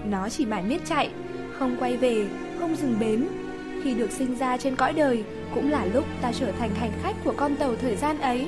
[0.05, 1.09] Nó chỉ mãi miết chạy,
[1.59, 2.27] không quay về,
[2.59, 3.27] không dừng bến.
[3.83, 5.23] Khi được sinh ra trên cõi đời,
[5.55, 8.47] cũng là lúc ta trở thành hành khách của con tàu thời gian ấy.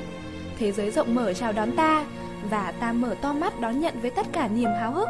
[0.60, 2.06] Thế giới rộng mở chào đón ta,
[2.50, 5.10] và ta mở to mắt đón nhận với tất cả niềm háo hức.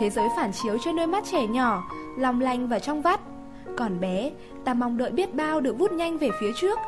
[0.00, 1.82] Thế giới phản chiếu trên đôi mắt trẻ nhỏ,
[2.18, 3.20] long lanh và trong vắt.
[3.76, 4.30] Còn bé,
[4.64, 6.78] ta mong đợi biết bao được vút nhanh về phía trước.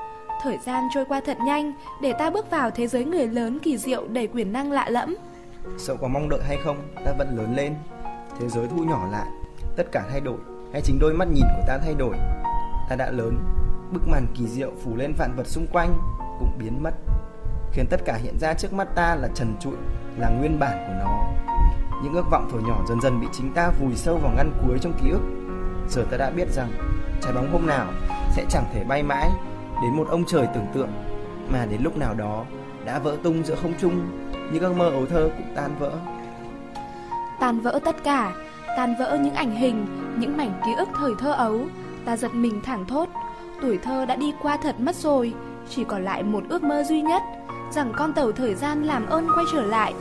[0.43, 3.79] Thời gian trôi qua thật nhanh để ta bước vào thế giới người lớn kỳ
[3.79, 5.17] diệu đầy quyền năng lạ lẫm.
[5.77, 7.75] Dẫu có mong đợi hay không, ta vẫn lớn lên.
[8.39, 9.27] Thế giới thu nhỏ lại,
[9.77, 10.39] tất cả thay đổi,
[10.73, 12.17] hay chính đôi mắt nhìn của ta thay đổi.
[12.89, 13.39] Ta đã lớn,
[13.93, 15.99] bức màn kỳ diệu phủ lên vạn vật xung quanh
[16.39, 16.95] cũng biến mất,
[17.73, 19.77] khiến tất cả hiện ra trước mắt ta là trần trụi,
[20.19, 21.33] là nguyên bản của nó.
[22.03, 24.79] Những ước vọng thổi nhỏ dần dần bị chính ta vùi sâu vào ngăn cuối
[24.81, 25.21] trong ký ức.
[25.89, 26.71] Giờ ta đã biết rằng
[27.21, 27.93] trái bóng hôm nào
[28.33, 29.31] sẽ chẳng thể bay mãi
[29.83, 30.91] đến một ông trời tưởng tượng
[31.53, 32.45] mà đến lúc nào đó
[32.85, 34.24] đã vỡ tung giữa không trung
[34.55, 35.93] như ước mơ ấu thơ cũng tan vỡ.
[37.41, 38.35] Tan vỡ tất cả,
[38.77, 39.87] tan vỡ những ảnh hình,
[40.19, 41.61] những mảnh ký ức thời thơ ấu.
[42.05, 43.09] Ta giật mình thẳng thốt,
[43.63, 45.35] tuổi thơ đã đi qua thật mất rồi,
[45.71, 47.23] chỉ còn lại một ước mơ duy nhất,
[47.73, 49.95] rằng con tàu thời gian làm ơn quay trở lại.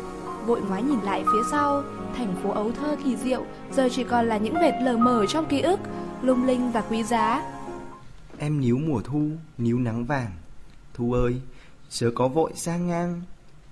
[0.45, 1.83] Vội ngoái nhìn lại phía sau,
[2.17, 5.45] thành phố ấu thơ kỳ diệu giờ chỉ còn là những vệt lờ mờ trong
[5.45, 5.79] ký ức,
[6.21, 7.43] lung linh và quý giá.
[8.37, 10.31] Em níu mùa thu, níu nắng vàng.
[10.93, 11.41] Thu ơi,
[11.89, 13.21] chớ có vội sang ngang,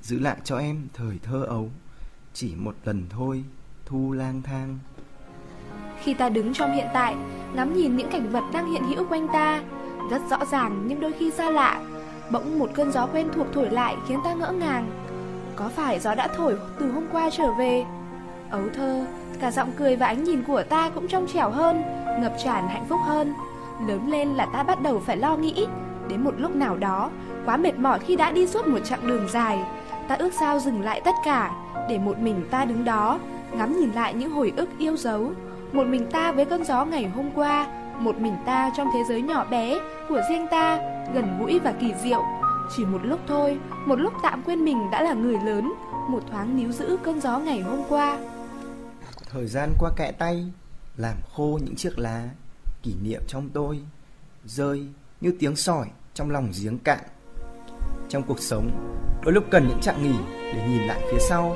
[0.01, 1.69] giữ lại cho em thời thơ ấu.
[2.33, 3.43] Chỉ một lần thôi,
[3.85, 4.79] thu lang thang.
[6.03, 7.15] Khi ta đứng trong hiện tại,
[7.53, 9.63] ngắm nhìn những cảnh vật đang hiện hữu quanh ta,
[10.11, 11.81] rất rõ ràng nhưng đôi khi xa lạ.
[12.31, 14.91] Bỗng một cơn gió quen thuộc thổi lại khiến ta ngỡ ngàng.
[15.55, 17.85] Có phải gió đã thổi từ hôm qua trở về?
[18.49, 19.05] Ấu thơ,
[19.39, 21.81] cả giọng cười và ánh nhìn của ta cũng trong trẻo hơn,
[22.21, 23.33] ngập tràn hạnh phúc hơn.
[23.87, 25.67] Lớn lên là ta bắt đầu phải lo nghĩ,
[26.07, 27.09] đến một lúc nào đó,
[27.45, 29.59] quá mệt mỏi khi đã đi suốt một chặng đường dài,
[30.07, 31.51] ta ước sao dừng lại tất cả,
[31.89, 33.19] để một mình ta đứng đó,
[33.51, 35.31] ngắm nhìn lại những hồi ức yêu dấu.
[35.71, 37.67] Một mình ta với cơn gió ngày hôm qua,
[37.99, 40.77] một mình ta trong thế giới nhỏ bé của riêng ta,
[41.13, 42.23] gần gũi và kỳ diệu.
[42.75, 45.73] Chỉ một lúc thôi, một lúc tạm quên mình đã là người lớn,
[46.07, 48.19] một thoáng níu giữ cơn gió ngày hôm qua.
[49.29, 50.45] Thời gian qua kẽ tay,
[50.97, 52.29] làm khô những chiếc lá,
[52.83, 53.79] kỷ niệm trong tôi,
[54.45, 54.87] rơi
[55.21, 56.99] như tiếng sỏi trong lòng giếng cạn.
[58.11, 58.71] Trong cuộc sống,
[59.23, 60.15] đôi lúc cần những chặng nghỉ
[60.53, 61.55] để nhìn lại phía sau,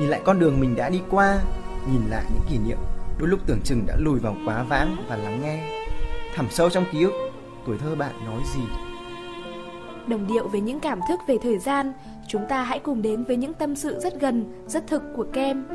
[0.00, 1.38] nhìn lại con đường mình đã đi qua,
[1.92, 2.78] nhìn lại những kỷ niệm
[3.18, 5.82] đôi lúc tưởng chừng đã lùi vào quá vãng và lắng nghe.
[6.34, 7.12] Thẳm sâu trong ký ức,
[7.66, 8.60] tuổi thơ bạn nói gì?
[10.06, 11.92] Đồng điệu với những cảm thức về thời gian,
[12.28, 15.66] chúng ta hãy cùng đến với những tâm sự rất gần, rất thực của Kem.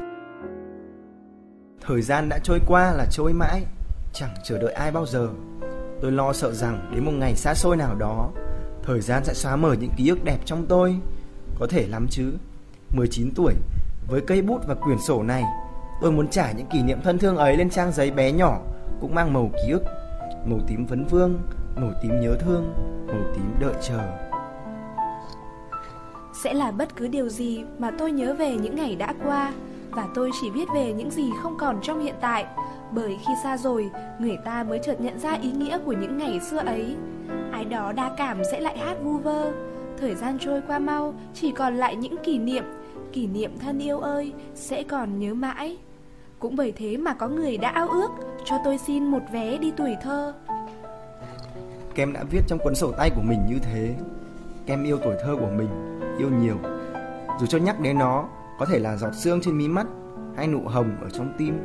[1.82, 3.64] Thời gian đã trôi qua là trôi mãi,
[4.14, 5.30] chẳng chờ đợi ai bao giờ.
[6.02, 8.32] Tôi lo sợ rằng đến một ngày xa xôi nào đó,
[8.84, 10.96] thời gian sẽ xóa mở những ký ức đẹp trong tôi.
[11.60, 12.34] Có thể lắm chứ.
[12.96, 13.54] 19 tuổi,
[14.08, 15.44] với cây bút và quyển sổ này,
[16.02, 18.62] tôi muốn trả những kỷ niệm thân thương ấy lên trang giấy bé nhỏ,
[19.02, 19.84] cũng mang màu ký ức,
[20.46, 21.40] màu tím vấn vương,
[21.76, 22.74] màu tím nhớ thương,
[23.08, 24.00] màu tím đợi chờ.
[26.44, 29.54] Sẽ là bất cứ điều gì mà tôi nhớ về những ngày đã qua
[29.92, 32.46] và tôi chỉ biết về những gì không còn trong hiện tại
[32.92, 33.90] bởi khi xa rồi
[34.20, 36.96] người ta mới chợt nhận ra ý nghĩa của những ngày xưa ấy
[37.52, 39.52] ai đó đa cảm sẽ lại hát vu vơ
[39.98, 42.64] thời gian trôi qua mau chỉ còn lại những kỷ niệm
[43.14, 45.78] kỷ niệm thân yêu ơi sẽ còn nhớ mãi
[46.40, 48.12] cũng bởi thế mà có người đã ao ước
[48.46, 50.34] cho tôi xin một vé đi tuổi thơ
[51.96, 53.96] Kem đã viết trong cuốn sổ tay của mình như thế.
[54.66, 56.56] Kem yêu tuổi thơ của mình, yêu nhiều.
[57.40, 58.26] Dù cho nhắc đến nó,
[58.60, 59.88] có thể là giọt sương trên mí mắt
[60.38, 61.60] hay nụ hồng ở trong tim.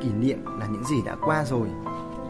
[0.00, 1.68] Kỷ niệm là những gì đã qua rồi.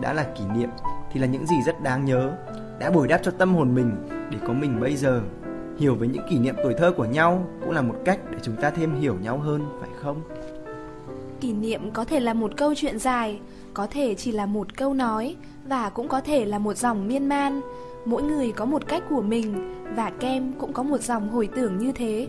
[0.01, 0.69] Đã là kỷ niệm
[1.13, 2.37] thì là những gì rất đáng nhớ,
[2.83, 3.93] đã bồi đắp cho tâm hồn mình
[4.31, 5.21] để có mình bây giờ.
[5.79, 8.57] Hiểu về những kỷ niệm tuổi thơ của nhau cũng là một cách để chúng
[8.57, 10.23] ta thêm hiểu nhau hơn, phải không?
[11.41, 13.41] Kỷ niệm có thể là một câu chuyện dài,
[13.75, 15.37] có thể chỉ là một câu nói
[15.69, 17.61] và cũng có thể là một dòng miên man.
[18.05, 21.79] Mỗi người có một cách của mình và Kem cũng có một dòng hồi tưởng
[21.79, 22.29] như thế.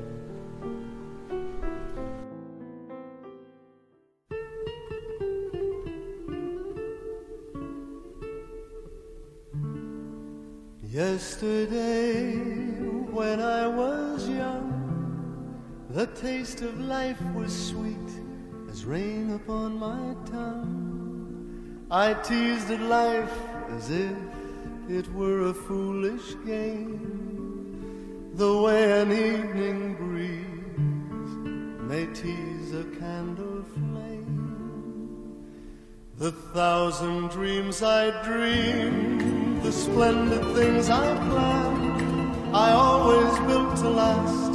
[11.44, 12.38] Yesterday,
[13.12, 18.12] when I was young, the taste of life was sweet
[18.70, 21.86] as rain upon my tongue.
[21.92, 23.38] I teased at life
[23.72, 24.16] as if
[24.88, 31.34] it were a foolish game, the way an evening breeze
[31.90, 35.44] may tease a candle flame.
[36.16, 39.33] The thousand dreams I dreamed,
[39.64, 44.52] the splendid things I planned, I always built to last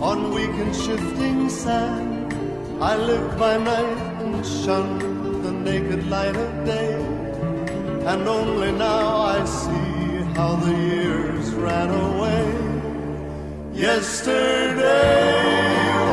[0.00, 2.32] on weak and shifting sand.
[2.82, 6.94] I lived by night and shunned the naked light of day,
[8.10, 12.46] and only now I see how the years ran away.
[13.74, 15.36] Yesterday,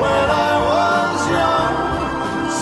[0.04, 1.94] when I was young,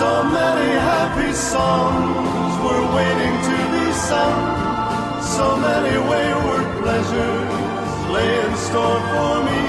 [0.01, 4.50] So many happy songs were waiting to be sung.
[5.37, 7.51] So many wayward pleasures
[8.11, 9.63] lay in store for me.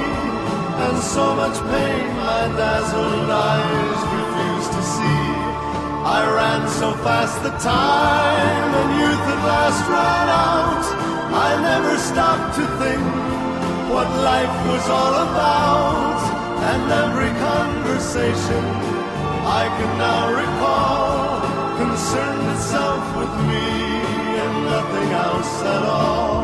[0.85, 5.25] And so much pain my dazzled eyes refused to see.
[6.19, 10.85] I ran so fast the time and youth at last ran out.
[11.47, 13.05] I never stopped to think
[13.93, 16.19] what life was all about.
[16.71, 18.65] And every conversation
[19.47, 21.39] I can now recall
[21.79, 24.22] concerned itself with me
[24.73, 26.41] nothing else at all.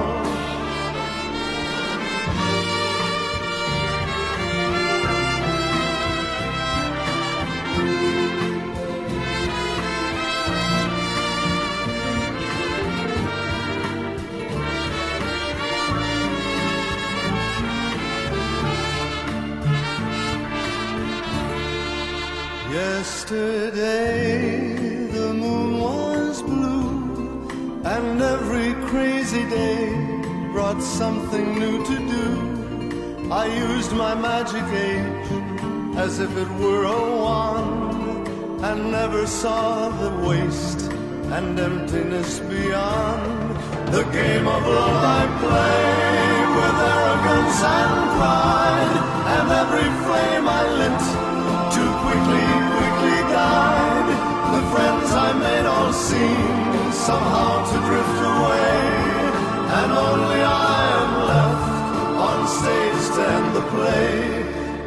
[22.71, 24.27] Yesterday
[25.17, 26.98] the moon was blue,
[27.97, 29.89] and every crazy day
[30.53, 33.33] brought something new to do.
[33.33, 35.31] I used my magic age
[35.97, 38.29] as if it were a wand,
[38.69, 40.83] and never saw the waste
[41.37, 43.57] and emptiness beyond.
[43.97, 48.97] The game of love I played with arrogance and pride,
[49.35, 51.01] and every flame I lit
[51.75, 54.09] too quickly, quickly died.
[54.57, 55.93] The friends I made all
[56.93, 58.73] somehow to drift away,
[59.79, 61.71] and only I am left
[62.29, 64.15] on stage to end the play.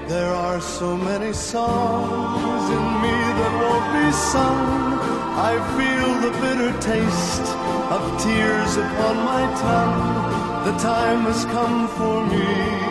[0.08, 5.00] There are so many songs in me that won't be sung.
[5.52, 7.48] I feel the bitter taste
[7.96, 10.66] of tears upon my tongue.
[10.66, 12.91] The time has come for me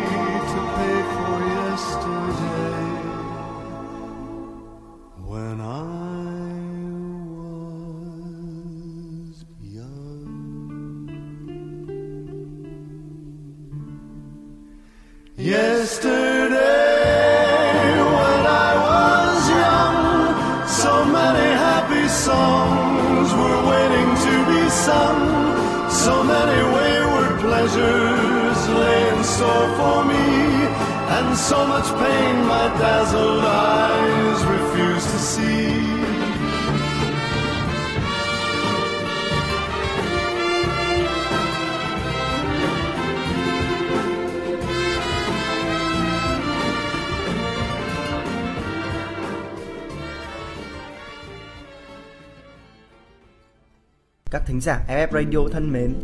[54.61, 55.95] thính giả FF Radio thân mến,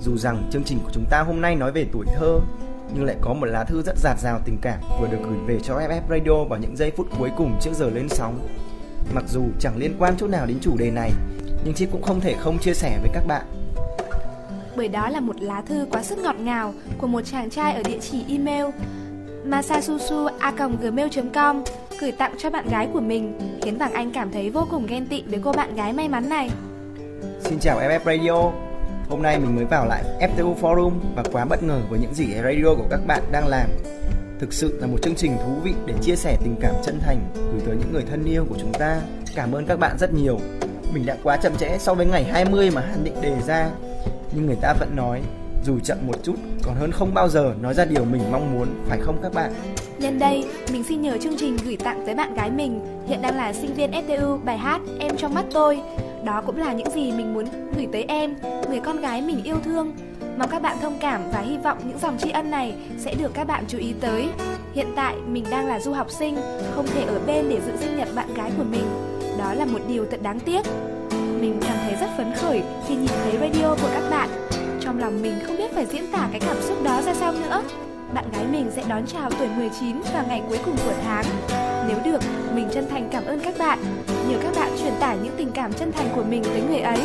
[0.00, 2.40] dù rằng chương trình của chúng ta hôm nay nói về tuổi thơ,
[2.94, 5.58] nhưng lại có một lá thư rất dạt dào tình cảm vừa được gửi về
[5.62, 8.48] cho FF Radio vào những giây phút cuối cùng trước giờ lên sóng.
[9.14, 11.10] Mặc dù chẳng liên quan chút nào đến chủ đề này,
[11.64, 13.44] nhưng chị cũng không thể không chia sẻ với các bạn.
[14.76, 17.82] Bởi đó là một lá thư quá sức ngọt ngào của một chàng trai ở
[17.82, 18.66] địa chỉ email
[19.44, 21.62] masasusu.gmail.com
[22.00, 25.06] gửi tặng cho bạn gái của mình, khiến Vàng Anh cảm thấy vô cùng ghen
[25.06, 26.50] tị với cô bạn gái may mắn này.
[27.44, 28.50] Xin chào FF Radio.
[29.08, 32.26] Hôm nay mình mới vào lại FTU Forum và quá bất ngờ với những gì
[32.34, 33.68] radio của các bạn đang làm.
[34.38, 37.20] Thực sự là một chương trình thú vị để chia sẻ tình cảm chân thành
[37.34, 39.00] gửi tới những người thân yêu của chúng ta.
[39.34, 40.38] Cảm ơn các bạn rất nhiều.
[40.92, 43.70] Mình đã quá chậm trễ so với ngày 20 mà Hàn định đề ra.
[44.32, 45.22] Nhưng người ta vẫn nói
[45.64, 48.68] dù chậm một chút còn hơn không bao giờ nói ra điều mình mong muốn,
[48.88, 49.52] phải không các bạn?
[49.98, 53.36] Nhân đây, mình xin nhờ chương trình gửi tặng tới bạn gái mình, hiện đang
[53.36, 55.80] là sinh viên FTU bài hát Em trong mắt tôi.
[56.24, 57.44] Đó cũng là những gì mình muốn
[57.76, 58.34] gửi tới em,
[58.68, 59.92] người con gái mình yêu thương.
[60.38, 63.30] Mong các bạn thông cảm và hy vọng những dòng tri ân này sẽ được
[63.34, 64.28] các bạn chú ý tới.
[64.74, 66.36] Hiện tại mình đang là du học sinh,
[66.74, 68.84] không thể ở bên để dự sinh nhật bạn gái của mình.
[69.38, 70.62] Đó là một điều thật đáng tiếc.
[71.40, 74.28] Mình cảm thấy rất phấn khởi khi nhìn thấy radio của các bạn.
[74.80, 77.62] Trong lòng mình không biết phải diễn tả cái cảm xúc đó ra sao nữa.
[78.14, 81.24] Bạn gái mình sẽ đón chào tuổi 19 vào ngày cuối cùng của tháng.
[81.88, 82.20] Nếu được,
[82.54, 83.78] mình chân thành cảm ơn các bạn.
[84.28, 87.00] Nhờ các bạn truyền tải những tình cảm chân thành của mình tới người ấy.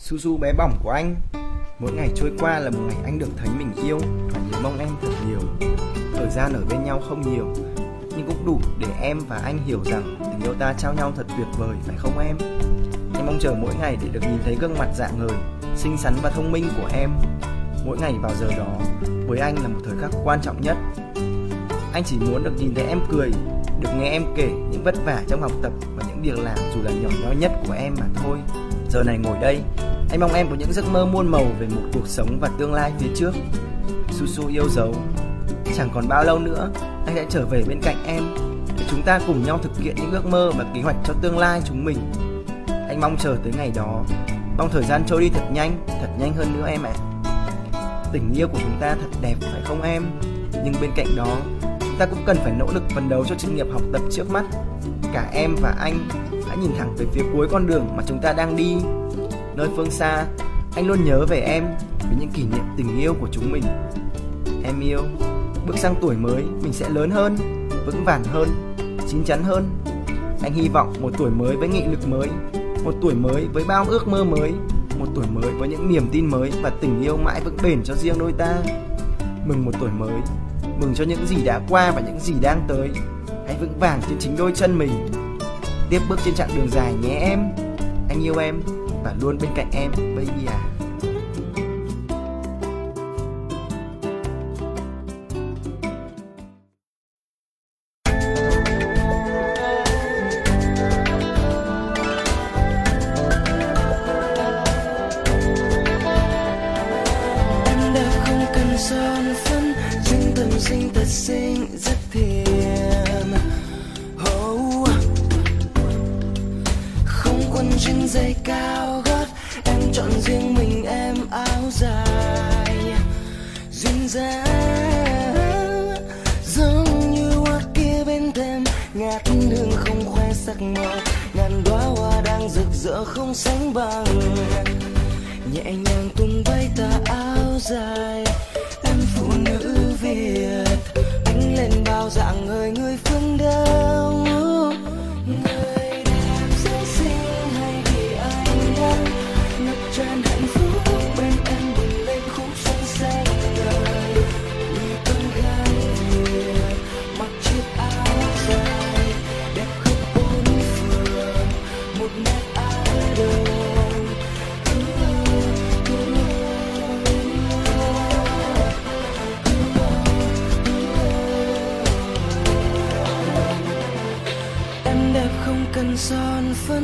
[0.00, 1.16] Suzu bé bỏng của anh
[1.78, 3.98] Mỗi ngày trôi qua là một ngày anh được thấy mình yêu
[4.32, 5.68] Và nhớ mong em thật nhiều
[6.14, 7.52] Thời gian ở bên nhau không nhiều
[8.16, 11.26] Nhưng cũng đủ để em và anh hiểu rằng Tình yêu ta trao nhau thật
[11.36, 12.36] tuyệt vời phải không em
[13.14, 15.36] Em mong chờ mỗi ngày để được nhìn thấy gương mặt dạng người
[15.76, 17.10] Xinh xắn và thông minh của em
[17.84, 18.78] mỗi ngày vào giờ đó
[19.26, 20.76] với anh là một thời khắc quan trọng nhất.
[21.92, 23.30] Anh chỉ muốn được nhìn thấy em cười,
[23.80, 26.82] được nghe em kể những vất vả trong học tập và những việc làm dù
[26.82, 28.38] là nhỏ nhoi nhất của em mà thôi.
[28.90, 29.60] Giờ này ngồi đây,
[30.10, 32.72] anh mong em có những giấc mơ muôn màu về một cuộc sống và tương
[32.72, 33.32] lai phía trước.
[34.10, 34.94] Su su yêu dấu,
[35.76, 36.70] chẳng còn bao lâu nữa,
[37.06, 38.22] anh sẽ trở về bên cạnh em
[38.78, 41.38] để chúng ta cùng nhau thực hiện những ước mơ và kế hoạch cho tương
[41.38, 41.98] lai chúng mình.
[42.88, 44.04] Anh mong chờ tới ngày đó,
[44.58, 46.92] mong thời gian trôi đi thật nhanh thật nhanh hơn nữa em ạ.
[46.94, 47.13] à
[48.14, 50.04] tình yêu của chúng ta thật đẹp phải không em?
[50.64, 51.36] Nhưng bên cạnh đó,
[51.80, 54.30] chúng ta cũng cần phải nỗ lực phấn đấu cho chuyên nghiệp học tập trước
[54.30, 54.44] mắt.
[55.12, 56.08] Cả em và anh
[56.48, 58.76] đã nhìn thẳng về phía cuối con đường mà chúng ta đang đi.
[59.56, 60.26] Nơi phương xa,
[60.76, 61.64] anh luôn nhớ về em
[61.98, 63.62] với những kỷ niệm tình yêu của chúng mình.
[64.64, 65.00] Em yêu,
[65.66, 67.36] bước sang tuổi mới, mình sẽ lớn hơn,
[67.86, 68.48] vững vàng hơn,
[69.08, 69.70] chín chắn hơn.
[70.42, 72.28] Anh hy vọng một tuổi mới với nghị lực mới,
[72.84, 74.52] một tuổi mới với bao ước mơ mới
[75.04, 77.94] một tuổi mới với những niềm tin mới và tình yêu mãi vững bền cho
[77.94, 78.56] riêng đôi ta.
[79.46, 80.14] Mừng một tuổi mới,
[80.80, 82.90] mừng cho những gì đã qua và những gì đang tới.
[83.46, 84.90] Hãy vững vàng trên chính đôi chân mình.
[85.90, 87.38] Tiếp bước trên chặng đường dài nhé em.
[88.08, 88.62] Anh yêu em
[89.04, 90.73] và luôn bên cạnh em, baby à.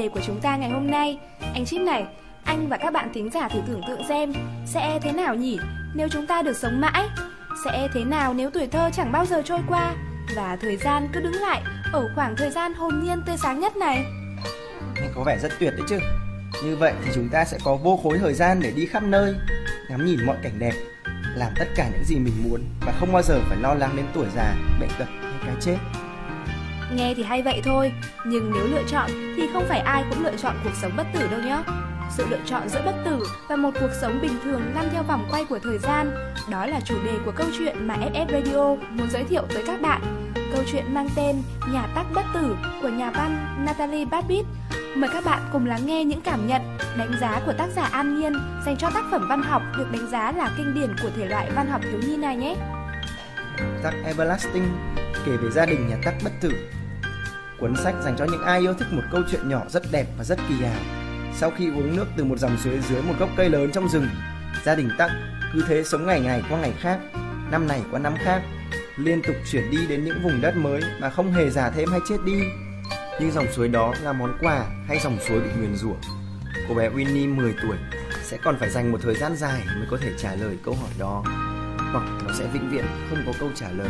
[0.00, 1.18] đề của chúng ta ngày hôm nay.
[1.54, 2.04] Anh Chip này,
[2.44, 4.32] anh và các bạn thính giả thử tưởng tượng xem
[4.66, 5.58] sẽ thế nào nhỉ
[5.94, 7.08] nếu chúng ta được sống mãi?
[7.64, 9.94] Sẽ thế nào nếu tuổi thơ chẳng bao giờ trôi qua
[10.36, 13.76] và thời gian cứ đứng lại ở khoảng thời gian hồn nhiên tươi sáng nhất
[13.76, 14.04] này?
[14.94, 15.98] Nghe có vẻ rất tuyệt đấy chứ.
[16.64, 19.34] Như vậy thì chúng ta sẽ có vô khối thời gian để đi khắp nơi,
[19.90, 20.72] ngắm nhìn mọi cảnh đẹp,
[21.34, 24.06] làm tất cả những gì mình muốn và không bao giờ phải lo lắng đến
[24.14, 25.76] tuổi già, bệnh tật hay cái chết.
[26.96, 27.92] Nghe thì hay vậy thôi,
[28.26, 31.28] nhưng nếu lựa chọn thì không phải ai cũng lựa chọn cuộc sống bất tử
[31.30, 31.58] đâu nhé.
[32.10, 35.28] Sự lựa chọn giữa bất tử và một cuộc sống bình thường lăn theo vòng
[35.30, 36.10] quay của thời gian,
[36.50, 39.80] đó là chủ đề của câu chuyện mà FF Radio muốn giới thiệu tới các
[39.80, 40.00] bạn.
[40.52, 44.46] Câu chuyện mang tên Nhà tắc bất tử của nhà văn Natalie Babbitt.
[44.96, 46.62] Mời các bạn cùng lắng nghe những cảm nhận,
[46.98, 48.32] đánh giá của tác giả An Nhiên
[48.66, 51.50] dành cho tác phẩm văn học được đánh giá là kinh điển của thể loại
[51.56, 52.56] văn học thiếu nhi này nhé.
[53.82, 54.68] Tắc Everlasting
[55.26, 56.52] kể về gia đình nhà tắc bất tử.
[57.60, 60.24] Cuốn sách dành cho những ai yêu thích một câu chuyện nhỏ rất đẹp và
[60.24, 60.80] rất kỳ ảo.
[61.34, 64.08] Sau khi uống nước từ một dòng suối dưới một gốc cây lớn trong rừng,
[64.64, 65.10] gia đình tắc
[65.52, 66.98] cứ thế sống ngày ngày qua ngày khác,
[67.50, 68.42] năm này qua năm khác,
[68.96, 72.00] liên tục chuyển đi đến những vùng đất mới mà không hề già thêm hay
[72.08, 72.42] chết đi.
[73.20, 75.94] Nhưng dòng suối đó là món quà hay dòng suối bị nguyền rủa?
[76.68, 77.76] Cô bé Winnie 10 tuổi
[78.22, 80.90] sẽ còn phải dành một thời gian dài mới có thể trả lời câu hỏi
[80.98, 81.22] đó
[81.92, 83.88] hoặc nó sẽ vĩnh viễn không có câu trả lời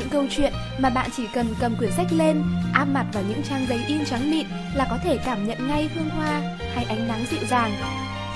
[0.00, 2.42] những câu chuyện mà bạn chỉ cần cầm quyển sách lên,
[2.72, 5.90] áp mặt vào những trang giấy in trắng mịn là có thể cảm nhận ngay
[5.94, 6.42] hương hoa
[6.74, 7.72] hay ánh nắng dịu dàng.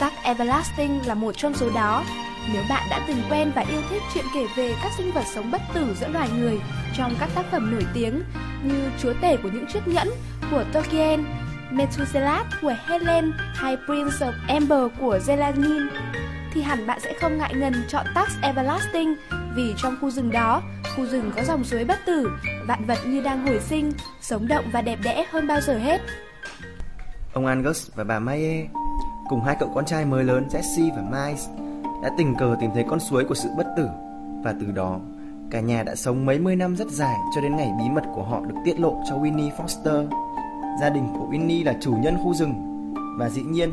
[0.01, 2.05] Tắc Everlasting là một trong số đó.
[2.53, 5.51] Nếu bạn đã từng quen và yêu thích chuyện kể về các sinh vật sống
[5.51, 6.59] bất tử giữa loài người
[6.97, 8.23] trong các tác phẩm nổi tiếng
[8.65, 10.09] như Chúa tể của những chiếc nhẫn
[10.51, 11.25] của Tolkien,
[11.71, 15.89] Methuselah của Helen hay Prince of Amber của Zelanin
[16.55, 19.15] thì hẳn bạn sẽ không ngại ngần chọn Tax Everlasting
[19.55, 20.63] vì trong khu rừng đó,
[20.97, 22.31] khu rừng có dòng suối bất tử,
[22.67, 26.01] vạn vật như đang hồi sinh, sống động và đẹp đẽ hơn bao giờ hết.
[27.33, 28.67] Ông Angus và bà Maye
[29.29, 31.49] cùng hai cậu con trai mới lớn Jesse và Miles
[32.03, 33.89] đã tình cờ tìm thấy con suối của sự bất tử
[34.45, 35.01] và từ đó
[35.51, 38.23] cả nhà đã sống mấy mươi năm rất dài cho đến ngày bí mật của
[38.23, 40.09] họ được tiết lộ cho Winnie Foster.
[40.81, 42.55] Gia đình của Winnie là chủ nhân khu rừng
[43.19, 43.71] và dĩ nhiên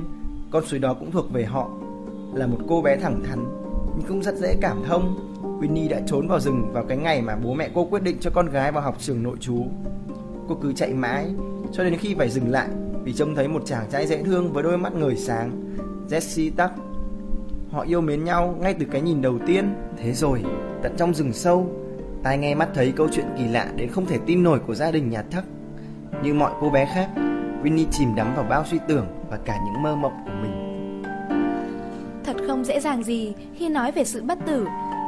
[0.52, 1.70] con suối đó cũng thuộc về họ.
[2.34, 3.46] Là một cô bé thẳng thắn
[3.98, 5.31] nhưng cũng rất dễ cảm thông.
[5.62, 8.32] Winnie đã trốn vào rừng vào cái ngày mà bố mẹ cô quyết định cho
[8.34, 9.66] con gái vào học trường nội trú.
[10.48, 11.26] Cô cứ chạy mãi
[11.72, 12.68] cho đến khi phải dừng lại
[13.04, 15.76] vì trông thấy một chàng trai dễ thương với đôi mắt ngời sáng,
[16.10, 16.72] Jesse Tuck.
[17.72, 19.74] Họ yêu mến nhau ngay từ cái nhìn đầu tiên.
[19.98, 20.44] Thế rồi,
[20.84, 21.70] tận trong rừng sâu,
[22.24, 24.92] tai nghe mắt thấy câu chuyện kỳ lạ đến không thể tin nổi của gia
[24.92, 25.44] đình nhà Thắc.
[26.24, 27.10] Như mọi cô bé khác,
[27.64, 30.52] Winnie chìm đắm vào bao suy tưởng và cả những mơ mộng của mình.
[32.24, 34.66] Thật không dễ dàng gì khi nói về sự bất tử,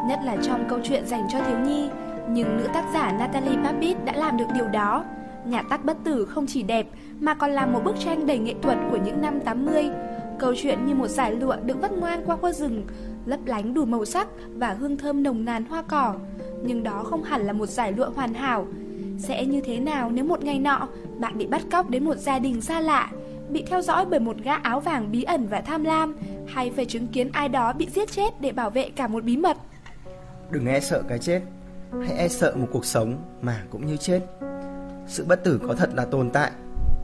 [0.07, 1.89] nhất là trong câu chuyện dành cho thiếu nhi.
[2.29, 5.03] Nhưng nữ tác giả Natalie Babbitt đã làm được điều đó.
[5.45, 6.87] Nhà tác bất tử không chỉ đẹp
[7.19, 9.89] mà còn là một bức tranh đầy nghệ thuật của những năm 80.
[10.39, 12.85] Câu chuyện như một giải lụa được vắt ngoan qua qua rừng,
[13.25, 16.15] lấp lánh đủ màu sắc và hương thơm nồng nàn hoa cỏ.
[16.63, 18.67] Nhưng đó không hẳn là một giải lụa hoàn hảo.
[19.17, 20.87] Sẽ như thế nào nếu một ngày nọ
[21.17, 23.11] bạn bị bắt cóc đến một gia đình xa lạ,
[23.49, 26.15] bị theo dõi bởi một gã áo vàng bí ẩn và tham lam,
[26.47, 29.37] hay phải chứng kiến ai đó bị giết chết để bảo vệ cả một bí
[29.37, 29.57] mật?
[30.53, 31.41] Đừng e sợ cái chết,
[31.91, 34.19] hãy e sợ một cuộc sống mà cũng như chết.
[35.07, 36.51] Sự bất tử có thật là tồn tại.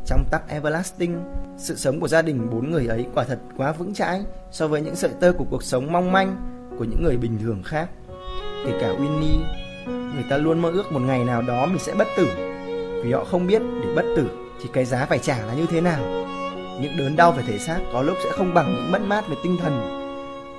[0.06, 1.20] Trong tắc Everlasting,
[1.58, 4.22] sự sống của gia đình bốn người ấy quả thật quá vững chãi
[4.52, 6.36] so với những sợi tơ của cuộc sống mong manh
[6.80, 7.90] của những người bình thường khác.
[8.66, 9.42] Kể cả Winnie,
[9.86, 12.28] người ta luôn mơ ước một ngày nào đó mình sẽ bất tử.
[13.04, 14.30] Vì họ không biết để bất tử
[14.62, 16.04] thì cái giá phải trả là như thế nào.
[16.82, 19.36] Những đớn đau về thể xác có lúc sẽ không bằng những mất mát về
[19.44, 20.00] tinh thần.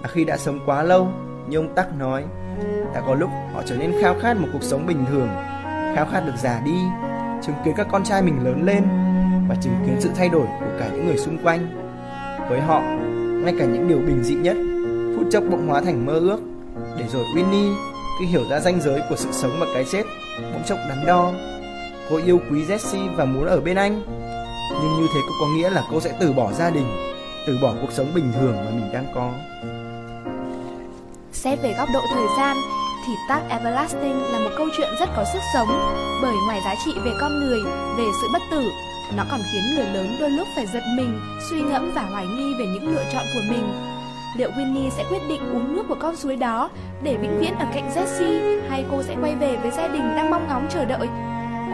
[0.02, 1.12] Và khi đã sống quá lâu,
[1.48, 2.24] như ông Tắc nói,
[2.94, 5.28] đã có lúc họ trở nên khao khát một cuộc sống bình thường,
[5.94, 6.78] khao khát được già đi,
[7.42, 8.84] chứng kiến các con trai mình lớn lên
[9.48, 11.66] và chứng kiến sự thay đổi của cả những người xung quanh.
[12.48, 12.80] Với họ,
[13.44, 14.56] ngay cả những điều bình dị nhất,
[15.16, 16.40] phút chốc bỗng hóa thành mơ ước,
[16.98, 17.74] để rồi Winnie
[18.20, 20.02] khi hiểu ra ranh giới của sự sống và cái chết,
[20.52, 21.32] bỗng chốc đắn đo.
[22.10, 24.02] Cô yêu quý Jesse và muốn ở bên anh,
[24.82, 26.86] nhưng như thế cũng có nghĩa là cô sẽ từ bỏ gia đình,
[27.46, 29.32] từ bỏ cuộc sống bình thường mà mình đang có.
[31.44, 32.56] Xét về góc độ thời gian
[33.06, 35.68] thì Tag Everlasting là một câu chuyện rất có sức sống
[36.22, 37.60] bởi ngoài giá trị về con người,
[37.96, 38.70] về sự bất tử,
[39.16, 41.20] nó còn khiến người lớn đôi lúc phải giật mình,
[41.50, 43.72] suy ngẫm và hoài nghi về những lựa chọn của mình.
[44.36, 46.70] Liệu Winnie sẽ quyết định uống nước của con suối đó
[47.02, 50.30] để vĩnh viễn ở cạnh Jessie hay cô sẽ quay về với gia đình đang
[50.30, 51.08] mong ngóng chờ đợi?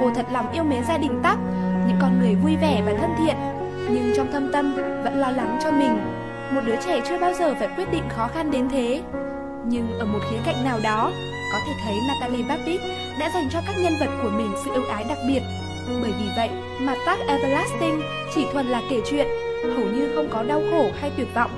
[0.00, 1.38] Cô thật lòng yêu mến gia đình Tắc,
[1.86, 3.36] những con người vui vẻ và thân thiện,
[3.90, 5.98] nhưng trong thâm tâm vẫn lo lắng cho mình.
[6.54, 9.02] Một đứa trẻ chưa bao giờ phải quyết định khó khăn đến thế.
[9.68, 11.12] Nhưng ở một khía cạnh nào đó,
[11.52, 12.80] có thể thấy Natalie Babbitt
[13.20, 15.40] đã dành cho các nhân vật của mình sự ưu ái đặc biệt.
[16.02, 16.50] Bởi vì vậy
[16.80, 18.02] mà tác Everlasting
[18.34, 19.26] chỉ thuần là kể chuyện,
[19.76, 21.50] hầu như không có đau khổ hay tuyệt vọng,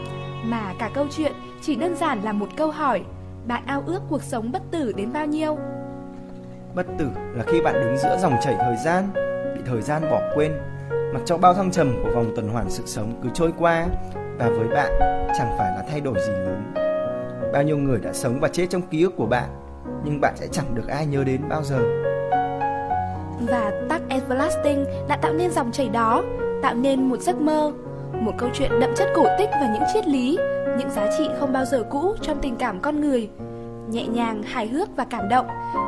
[0.44, 1.32] mà cả câu chuyện
[1.62, 3.02] chỉ đơn giản là một câu hỏi.
[3.46, 5.58] Bạn ao ước cuộc sống bất tử đến bao nhiêu?
[6.74, 9.08] Bất tử là khi bạn đứng giữa dòng chảy thời gian,
[9.54, 10.52] bị thời gian bỏ quên,
[11.14, 13.86] mặc cho bao thăng trầm của vòng tuần hoàn sự sống cứ trôi qua
[14.38, 14.92] và với bạn
[15.38, 16.87] chẳng phải là thay đổi gì lớn.
[17.52, 19.48] Bao nhiêu người đã sống và chết trong ký ức của bạn,
[20.04, 21.78] nhưng bạn sẽ chẳng được ai nhớ đến bao giờ.
[23.48, 26.22] Và tắc Everlasting đã tạo nên dòng chảy đó,
[26.62, 27.72] tạo nên một giấc mơ,
[28.12, 30.38] một câu chuyện đậm chất cổ tích và những triết lý,
[30.78, 33.30] những giá trị không bao giờ cũ trong tình cảm con người.
[33.90, 35.46] Nhẹ nhàng, hài hước và cảm động,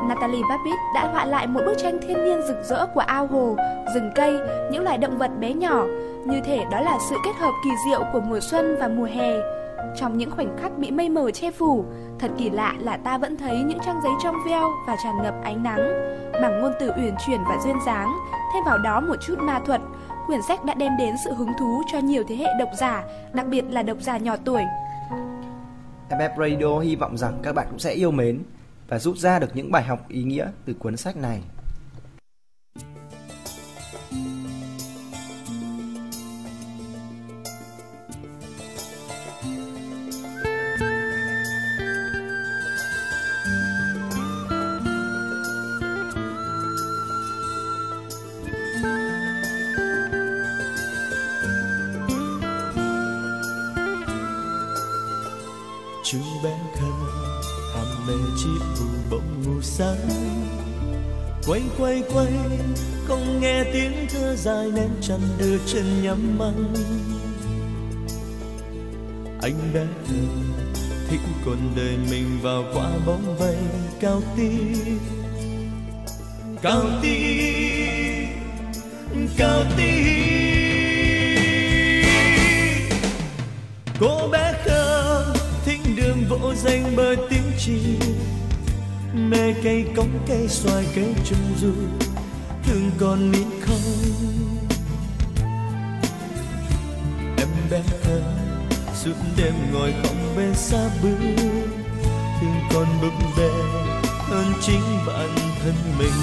[0.09, 3.55] Natalie Babbitt đã họa lại một bức tranh thiên nhiên rực rỡ của ao hồ,
[3.95, 4.39] rừng cây,
[4.71, 5.85] những loài động vật bé nhỏ,
[6.25, 9.60] như thể đó là sự kết hợp kỳ diệu của mùa xuân và mùa hè.
[9.95, 11.85] Trong những khoảnh khắc bị mây mờ che phủ,
[12.19, 15.33] thật kỳ lạ là ta vẫn thấy những trang giấy trong veo và tràn ngập
[15.43, 15.79] ánh nắng.
[16.41, 18.09] Bằng ngôn từ uyển chuyển và duyên dáng,
[18.53, 19.81] thêm vào đó một chút ma thuật,
[20.27, 23.03] quyển sách đã đem đến sự hứng thú cho nhiều thế hệ độc giả,
[23.33, 24.63] đặc biệt là độc giả nhỏ tuổi.
[26.09, 28.43] FF Radio hy vọng rằng các bạn cũng sẽ yêu mến
[28.87, 31.41] và rút ra được những bài học ý nghĩa từ cuốn sách này.
[64.43, 66.53] Dài nên chăn đưa chân nhắm mắt.
[69.41, 70.15] Anh đã thơ
[71.09, 73.57] thích cuộc đời mình vào quả bóng vây
[73.99, 74.49] cao tí
[76.61, 77.17] cao tí
[79.37, 79.91] cao tí
[83.99, 85.25] cô bé khờ
[85.65, 87.99] thích đường vỗ danh bởi tiếng chim
[89.13, 91.73] mê cây cống cây xoài cây trung du,
[92.63, 93.60] thương con nín
[97.37, 98.21] em bé thơ
[98.95, 101.17] suốt đêm ngồi không bên xa bước
[102.41, 103.49] thương con bực bê
[104.31, 105.29] hơn chính bản
[105.63, 106.13] thân mình.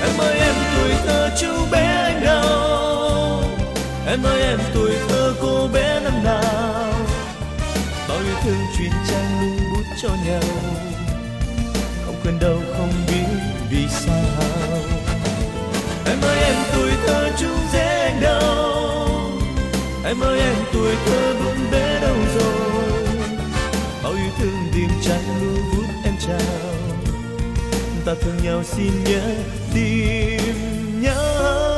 [0.00, 3.42] Em ơi, em tuổi thơ chú bé anh đâu?
[4.06, 6.92] Em ơi, em tuổi thơ cô bé năm nào?
[8.08, 10.42] Bao yêu thương truyền trang lưu bút cho nhau
[12.26, 13.26] quên đâu không biết
[13.70, 14.78] vì sao.
[16.06, 19.30] Em ơi, em tuổi thơ chúng dễ anh đâu.
[20.04, 23.06] Em ơi, em tuổi thơ vẫn bé đâu rồi.
[24.02, 26.60] Bao yêu thương tìm chặt lưu vút em trao.
[28.04, 29.34] Ta thương nhau xin nhớ,
[29.74, 31.75] tìm nhau.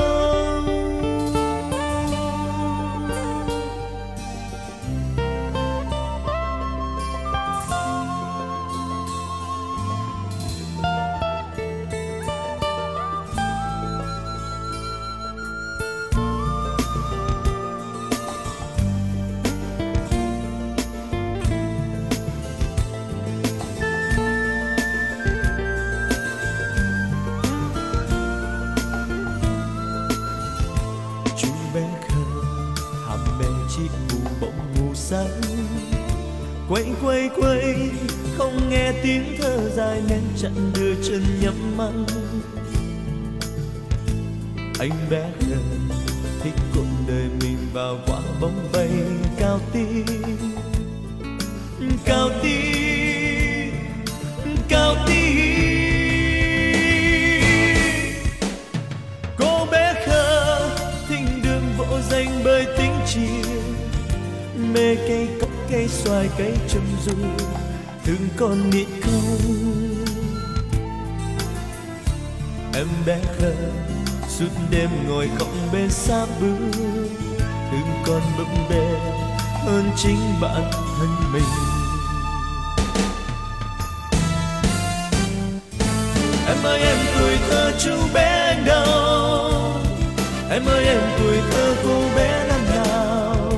[90.51, 93.53] Em ơi, em tuổi thơ cô bé năm nào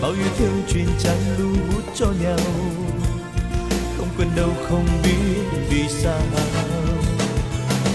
[0.00, 2.38] bao yêu thương truyền trang lưu bút cho nhau.
[3.96, 6.20] Không quên đâu, không biết vì sao.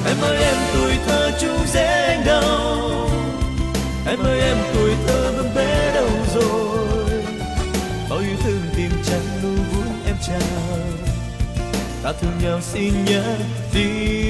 [0.05, 3.09] Em ơi, em tuổi thơ chú dễ anh đâu.
[4.07, 7.23] Em ơi, em tuổi thơ búp bê đâu rồi.
[8.09, 10.79] Bao yêu thương tìm trang lưu bút em trao.
[12.03, 13.23] Ta thương nhau xin nhớ
[13.73, 14.26] tìm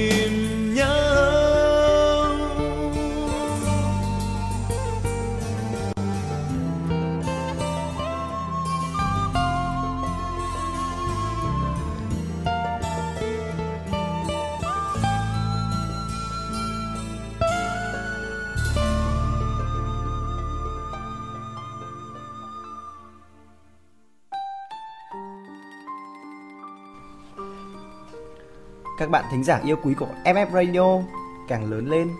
[29.08, 31.02] Các bạn thính giả yêu quý của FF Radio
[31.48, 32.10] càng lớn lên,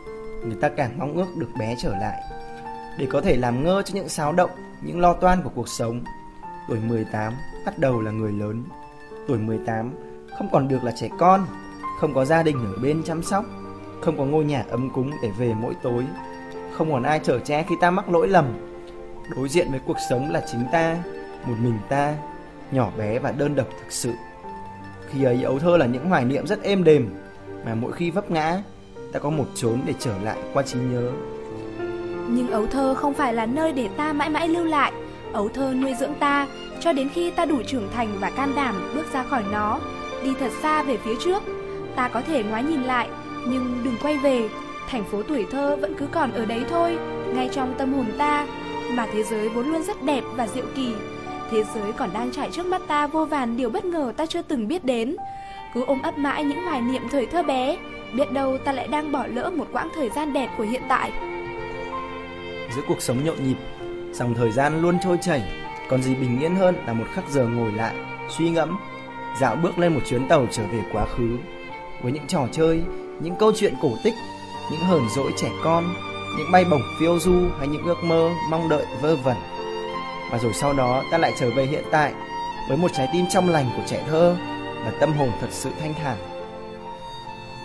[0.44, 2.22] người ta càng mong ước được bé trở lại
[2.98, 4.50] để có thể làm ngơ cho những xáo động,
[4.82, 6.04] những lo toan của cuộc sống.
[6.68, 7.32] Tuổi 18
[7.66, 8.64] bắt đầu là người lớn.
[9.26, 9.92] Tuổi 18
[10.38, 11.46] không còn được là trẻ con,
[12.00, 13.44] không có gia đình ở bên chăm sóc,
[14.00, 16.06] không có ngôi nhà ấm cúng để về mỗi tối,
[16.72, 18.46] không còn ai chở che khi ta mắc lỗi lầm.
[19.36, 20.96] Đối diện với cuộc sống là chính ta,
[21.46, 22.14] một mình ta,
[22.70, 24.12] nhỏ bé và đơn độc thực sự.
[25.12, 27.10] Khi ấy ấu thơ là những hoài niệm rất êm đềm
[27.64, 28.62] mà mỗi khi vấp ngã,
[29.12, 31.10] ta có một chốn để trở lại qua trí nhớ.
[32.30, 34.92] Nhưng ấu thơ không phải là nơi để ta mãi mãi lưu lại.
[35.32, 36.46] Ấu thơ nuôi dưỡng ta
[36.80, 39.80] cho đến khi ta đủ trưởng thành và can đảm bước ra khỏi nó,
[40.24, 41.42] đi thật xa về phía trước.
[41.96, 43.08] Ta có thể ngoái nhìn lại,
[43.48, 44.48] nhưng đừng quay về.
[44.90, 46.98] Thành phố tuổi thơ vẫn cứ còn ở đấy thôi,
[47.34, 48.46] ngay trong tâm hồn ta.
[48.92, 50.94] Mà thế giới vốn luôn rất đẹp và diệu kỳ.
[51.50, 54.42] Thế giới còn đang trải trước mắt ta vô vàn điều bất ngờ ta chưa
[54.42, 55.16] từng biết đến.
[55.74, 57.76] Cứ ôm ấp mãi những hoài niệm thời thơ bé,
[58.12, 61.12] biết đâu ta lại đang bỏ lỡ một quãng thời gian đẹp của hiện tại.
[62.76, 63.56] Giữa cuộc sống nhộn nhịp,
[64.12, 65.42] dòng thời gian luôn trôi chảy,
[65.88, 67.94] còn gì bình yên hơn là một khắc giờ ngồi lại,
[68.38, 68.78] suy ngẫm,
[69.40, 71.38] dạo bước lên một chuyến tàu trở về quá khứ
[72.02, 72.82] với những trò chơi,
[73.20, 74.14] những câu chuyện cổ tích,
[74.70, 75.84] những hờn dỗi trẻ con,
[76.38, 79.36] những bay bổng phiêu du hay những ước mơ mong đợi vơ vẩn.
[80.30, 82.12] Và rồi sau đó ta lại trở về hiện tại
[82.68, 84.36] với một trái tim trong lành của trẻ thơ
[84.84, 86.16] và tâm hồn thật sự thanh thản.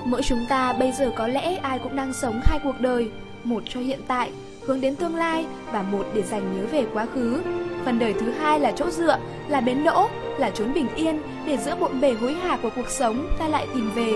[0.05, 3.11] Mỗi chúng ta bây giờ có lẽ ai cũng đang sống hai cuộc đời,
[3.43, 4.32] một cho hiện tại,
[4.66, 7.41] hướng đến tương lai và một để dành nhớ về quá khứ.
[7.86, 11.57] Phần đời thứ hai là chỗ dựa, là bến đỗ, là chốn bình yên để
[11.57, 14.14] giữa bộn bề hối hả của cuộc sống ta lại tìm về.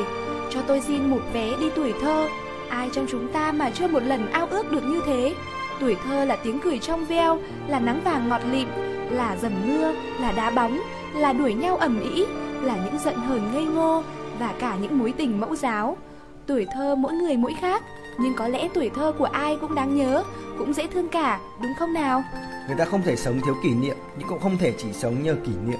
[0.49, 2.27] Cho tôi xin một vé đi tuổi thơ.
[2.69, 5.33] Ai trong chúng ta mà chưa một lần ao ước được như thế?
[5.79, 8.67] Tuổi thơ là tiếng cười trong veo, là nắng vàng ngọt lịm,
[9.09, 10.79] là dầm mưa, là đá bóng,
[11.13, 12.25] là đuổi nhau ầm ĩ,
[12.61, 14.03] là những giận hờn ngây ngô
[14.39, 15.97] và cả những mối tình mẫu giáo.
[16.45, 17.83] Tuổi thơ mỗi người mỗi khác,
[18.19, 20.23] nhưng có lẽ tuổi thơ của ai cũng đáng nhớ,
[20.57, 22.23] cũng dễ thương cả, đúng không nào?
[22.67, 25.35] Người ta không thể sống thiếu kỷ niệm nhưng cũng không thể chỉ sống nhờ
[25.45, 25.79] kỷ niệm.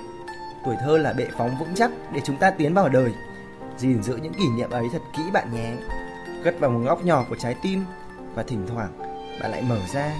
[0.66, 3.12] Tuổi thơ là bệ phóng vững chắc để chúng ta tiến vào đời.
[3.78, 5.74] gìn giữ những kỷ niệm ấy thật kỹ bạn nhé.
[6.44, 7.86] Cất vào một góc nhỏ của trái tim
[8.36, 8.90] và thỉnh thoảng
[9.40, 10.12] bạn lại mở ra,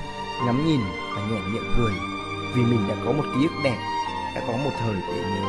[0.46, 0.82] ngắm nhìn
[1.16, 1.94] và nhẹ miệng cười
[2.56, 3.78] vì mình đã có một ký ức đẹp,
[4.36, 5.47] đã có một thời để nhớ.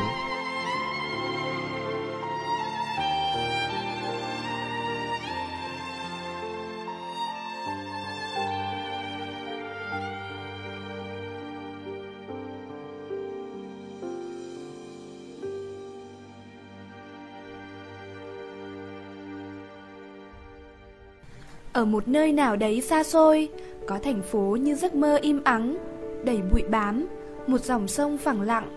[21.79, 23.49] Ở một nơi nào đấy xa xôi,
[23.85, 25.77] có thành phố như giấc mơ im ắng,
[26.23, 27.07] đầy bụi bám,
[27.47, 28.67] một dòng sông phẳng lặng,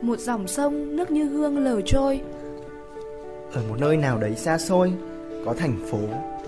[0.00, 2.20] một dòng sông nước như hương lờ trôi.
[3.54, 4.92] Ở một nơi nào đấy xa xôi,
[5.44, 5.98] có thành phố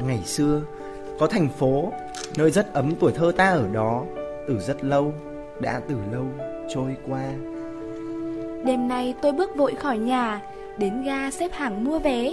[0.07, 0.63] ngày xưa,
[1.19, 1.93] có thành phố
[2.37, 4.05] nơi rất ấm tuổi thơ ta ở đó,
[4.49, 5.13] từ rất lâu,
[5.61, 6.25] đã từ lâu
[6.75, 7.25] trôi qua.
[8.65, 10.41] Đêm nay tôi bước vội khỏi nhà,
[10.79, 12.33] đến ga xếp hàng mua vé.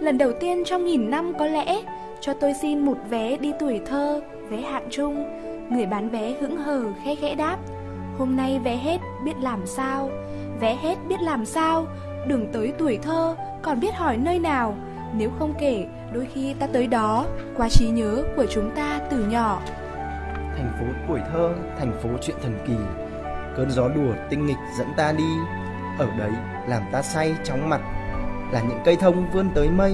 [0.00, 1.82] Lần đầu tiên trong nghìn năm có lẽ,
[2.22, 5.26] cho tôi xin một vé đi tuổi thơ, vé hạng trung.
[5.70, 7.56] Người bán vé hững hờ khẽ khẽ đáp,
[8.18, 10.10] hôm nay vé hết biết làm sao,
[10.60, 11.86] vé hết biết làm sao,
[12.26, 14.74] đường tới tuổi thơ còn biết hỏi nơi nào.
[15.14, 19.24] Nếu không kể, đôi khi ta tới đó, qua trí nhớ của chúng ta từ
[19.24, 19.62] nhỏ.
[20.56, 22.76] Thành phố tuổi thơ, thành phố chuyện thần kỳ.
[23.56, 25.32] Cơn gió đùa tinh nghịch dẫn ta đi,
[25.98, 26.32] ở đấy
[26.68, 27.80] làm ta say chóng mặt.
[28.52, 29.92] Là những cây thông vươn tới mây,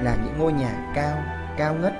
[0.00, 1.16] là những ngôi nhà cao,
[1.58, 1.92] cao ngất.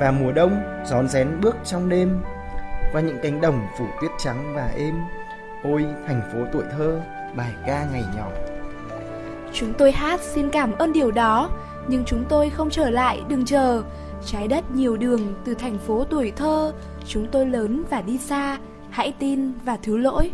[0.00, 2.20] Và mùa đông rón rén bước trong đêm,
[2.92, 4.94] qua những cánh đồng phủ tuyết trắng và êm.
[5.64, 7.00] Ôi thành phố tuổi thơ,
[7.36, 8.28] bài ca ngày nhỏ.
[9.52, 11.50] Chúng tôi hát xin cảm ơn điều đó,
[11.88, 13.82] nhưng chúng tôi không trở lại, đừng chờ.
[14.26, 16.72] Trái đất nhiều đường từ thành phố tuổi thơ,
[17.06, 18.58] chúng tôi lớn và đi xa,
[18.90, 20.30] hãy tin và thứ lỗi.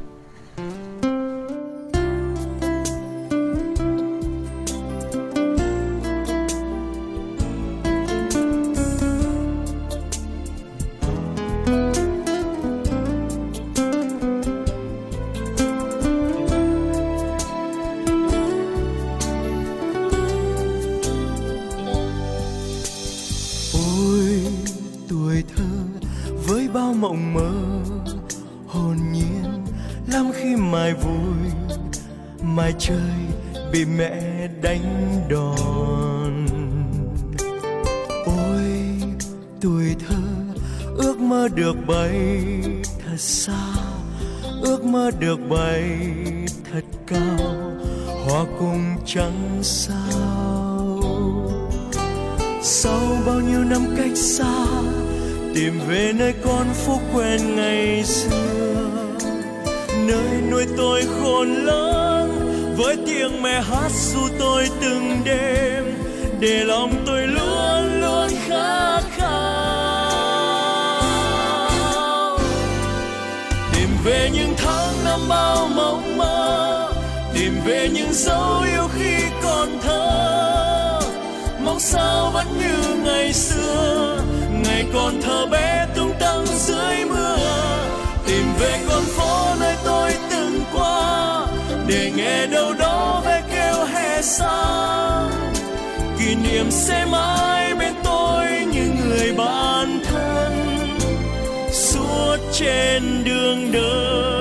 [57.14, 58.30] Quen ngày xưa.
[60.06, 62.30] Nơi nuôi tôi khôn lớn,
[62.76, 65.84] với tiếng mẹ hát ru tôi từng đêm,
[66.40, 69.30] để lòng tôi luôn luôn khát khao.
[73.72, 76.92] Tìm về những tháng năm bao mộng mơ,
[77.34, 81.00] tìm về những dấu yêu khi còn thơ.
[81.64, 84.18] Mong sao vẫn như ngày xưa,
[84.64, 85.99] ngày còn thơ bé tôi
[89.00, 91.46] con phố nơi tôi từng qua,
[91.86, 95.28] để nghe đâu đó ve kêu hè xa
[96.18, 100.76] kỷ niệm sẽ mãi bên tôi như người bạn thân,
[101.72, 104.39] suốt trên đường đời.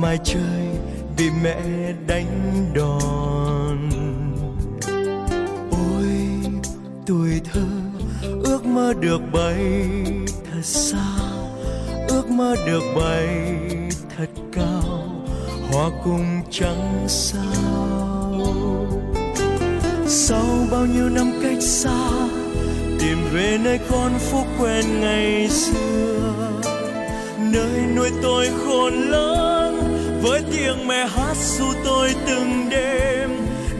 [0.00, 0.68] Mai chơi
[1.16, 3.90] bị mẹ đánh đòn.
[5.70, 6.06] Ôi,
[7.06, 7.66] tuổi thơ,
[8.44, 9.84] ước mơ được bay
[10.24, 11.06] thật xa,
[12.08, 13.28] ước mơ được bay
[14.16, 15.24] thật cao
[15.72, 18.46] hoa cùng trắng sao.
[20.06, 22.08] Sau bao nhiêu năm cách xa,
[23.00, 26.34] tìm về nơi con phố quen ngày xưa,
[27.38, 29.57] nơi nuôi tôi khôn lớn
[30.22, 33.30] với tiếng mẹ hát ru tôi từng đêm,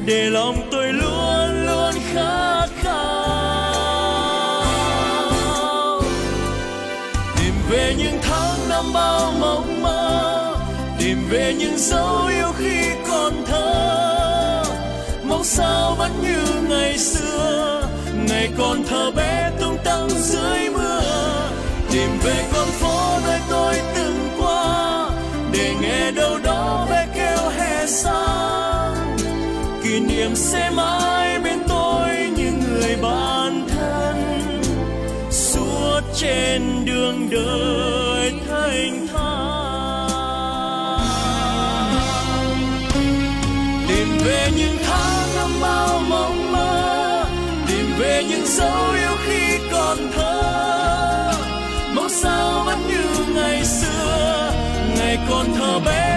[0.07, 3.19] để lòng tôi luôn luôn khát khao.
[7.37, 10.57] Tìm về những tháng năm bao mộng mơ,
[10.99, 14.65] tìm về những dấu yêu khi còn thơ.
[15.25, 17.83] Mong sao vẫn như ngày xưa,
[18.29, 21.01] ngày còn thơ bé tung tăng dưới mưa.
[21.91, 22.69] Tìm về con
[30.29, 34.63] kỷ sẽ mãi bên tôi như người bạn thân.
[35.31, 40.19] Suốt trên đường đời thanh thang
[43.89, 47.25] tìm về những tháng năm bao mộng mơ,
[47.69, 51.33] tìm về những dấu yêu khi còn thơ.
[51.95, 54.53] Mong sao vẫn như ngày xưa,
[54.99, 56.08] ngày còn thơ bé.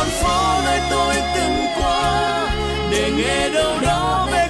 [0.00, 2.48] Con phố nơi tôi từng qua
[2.90, 4.49] để nghe đâu đó về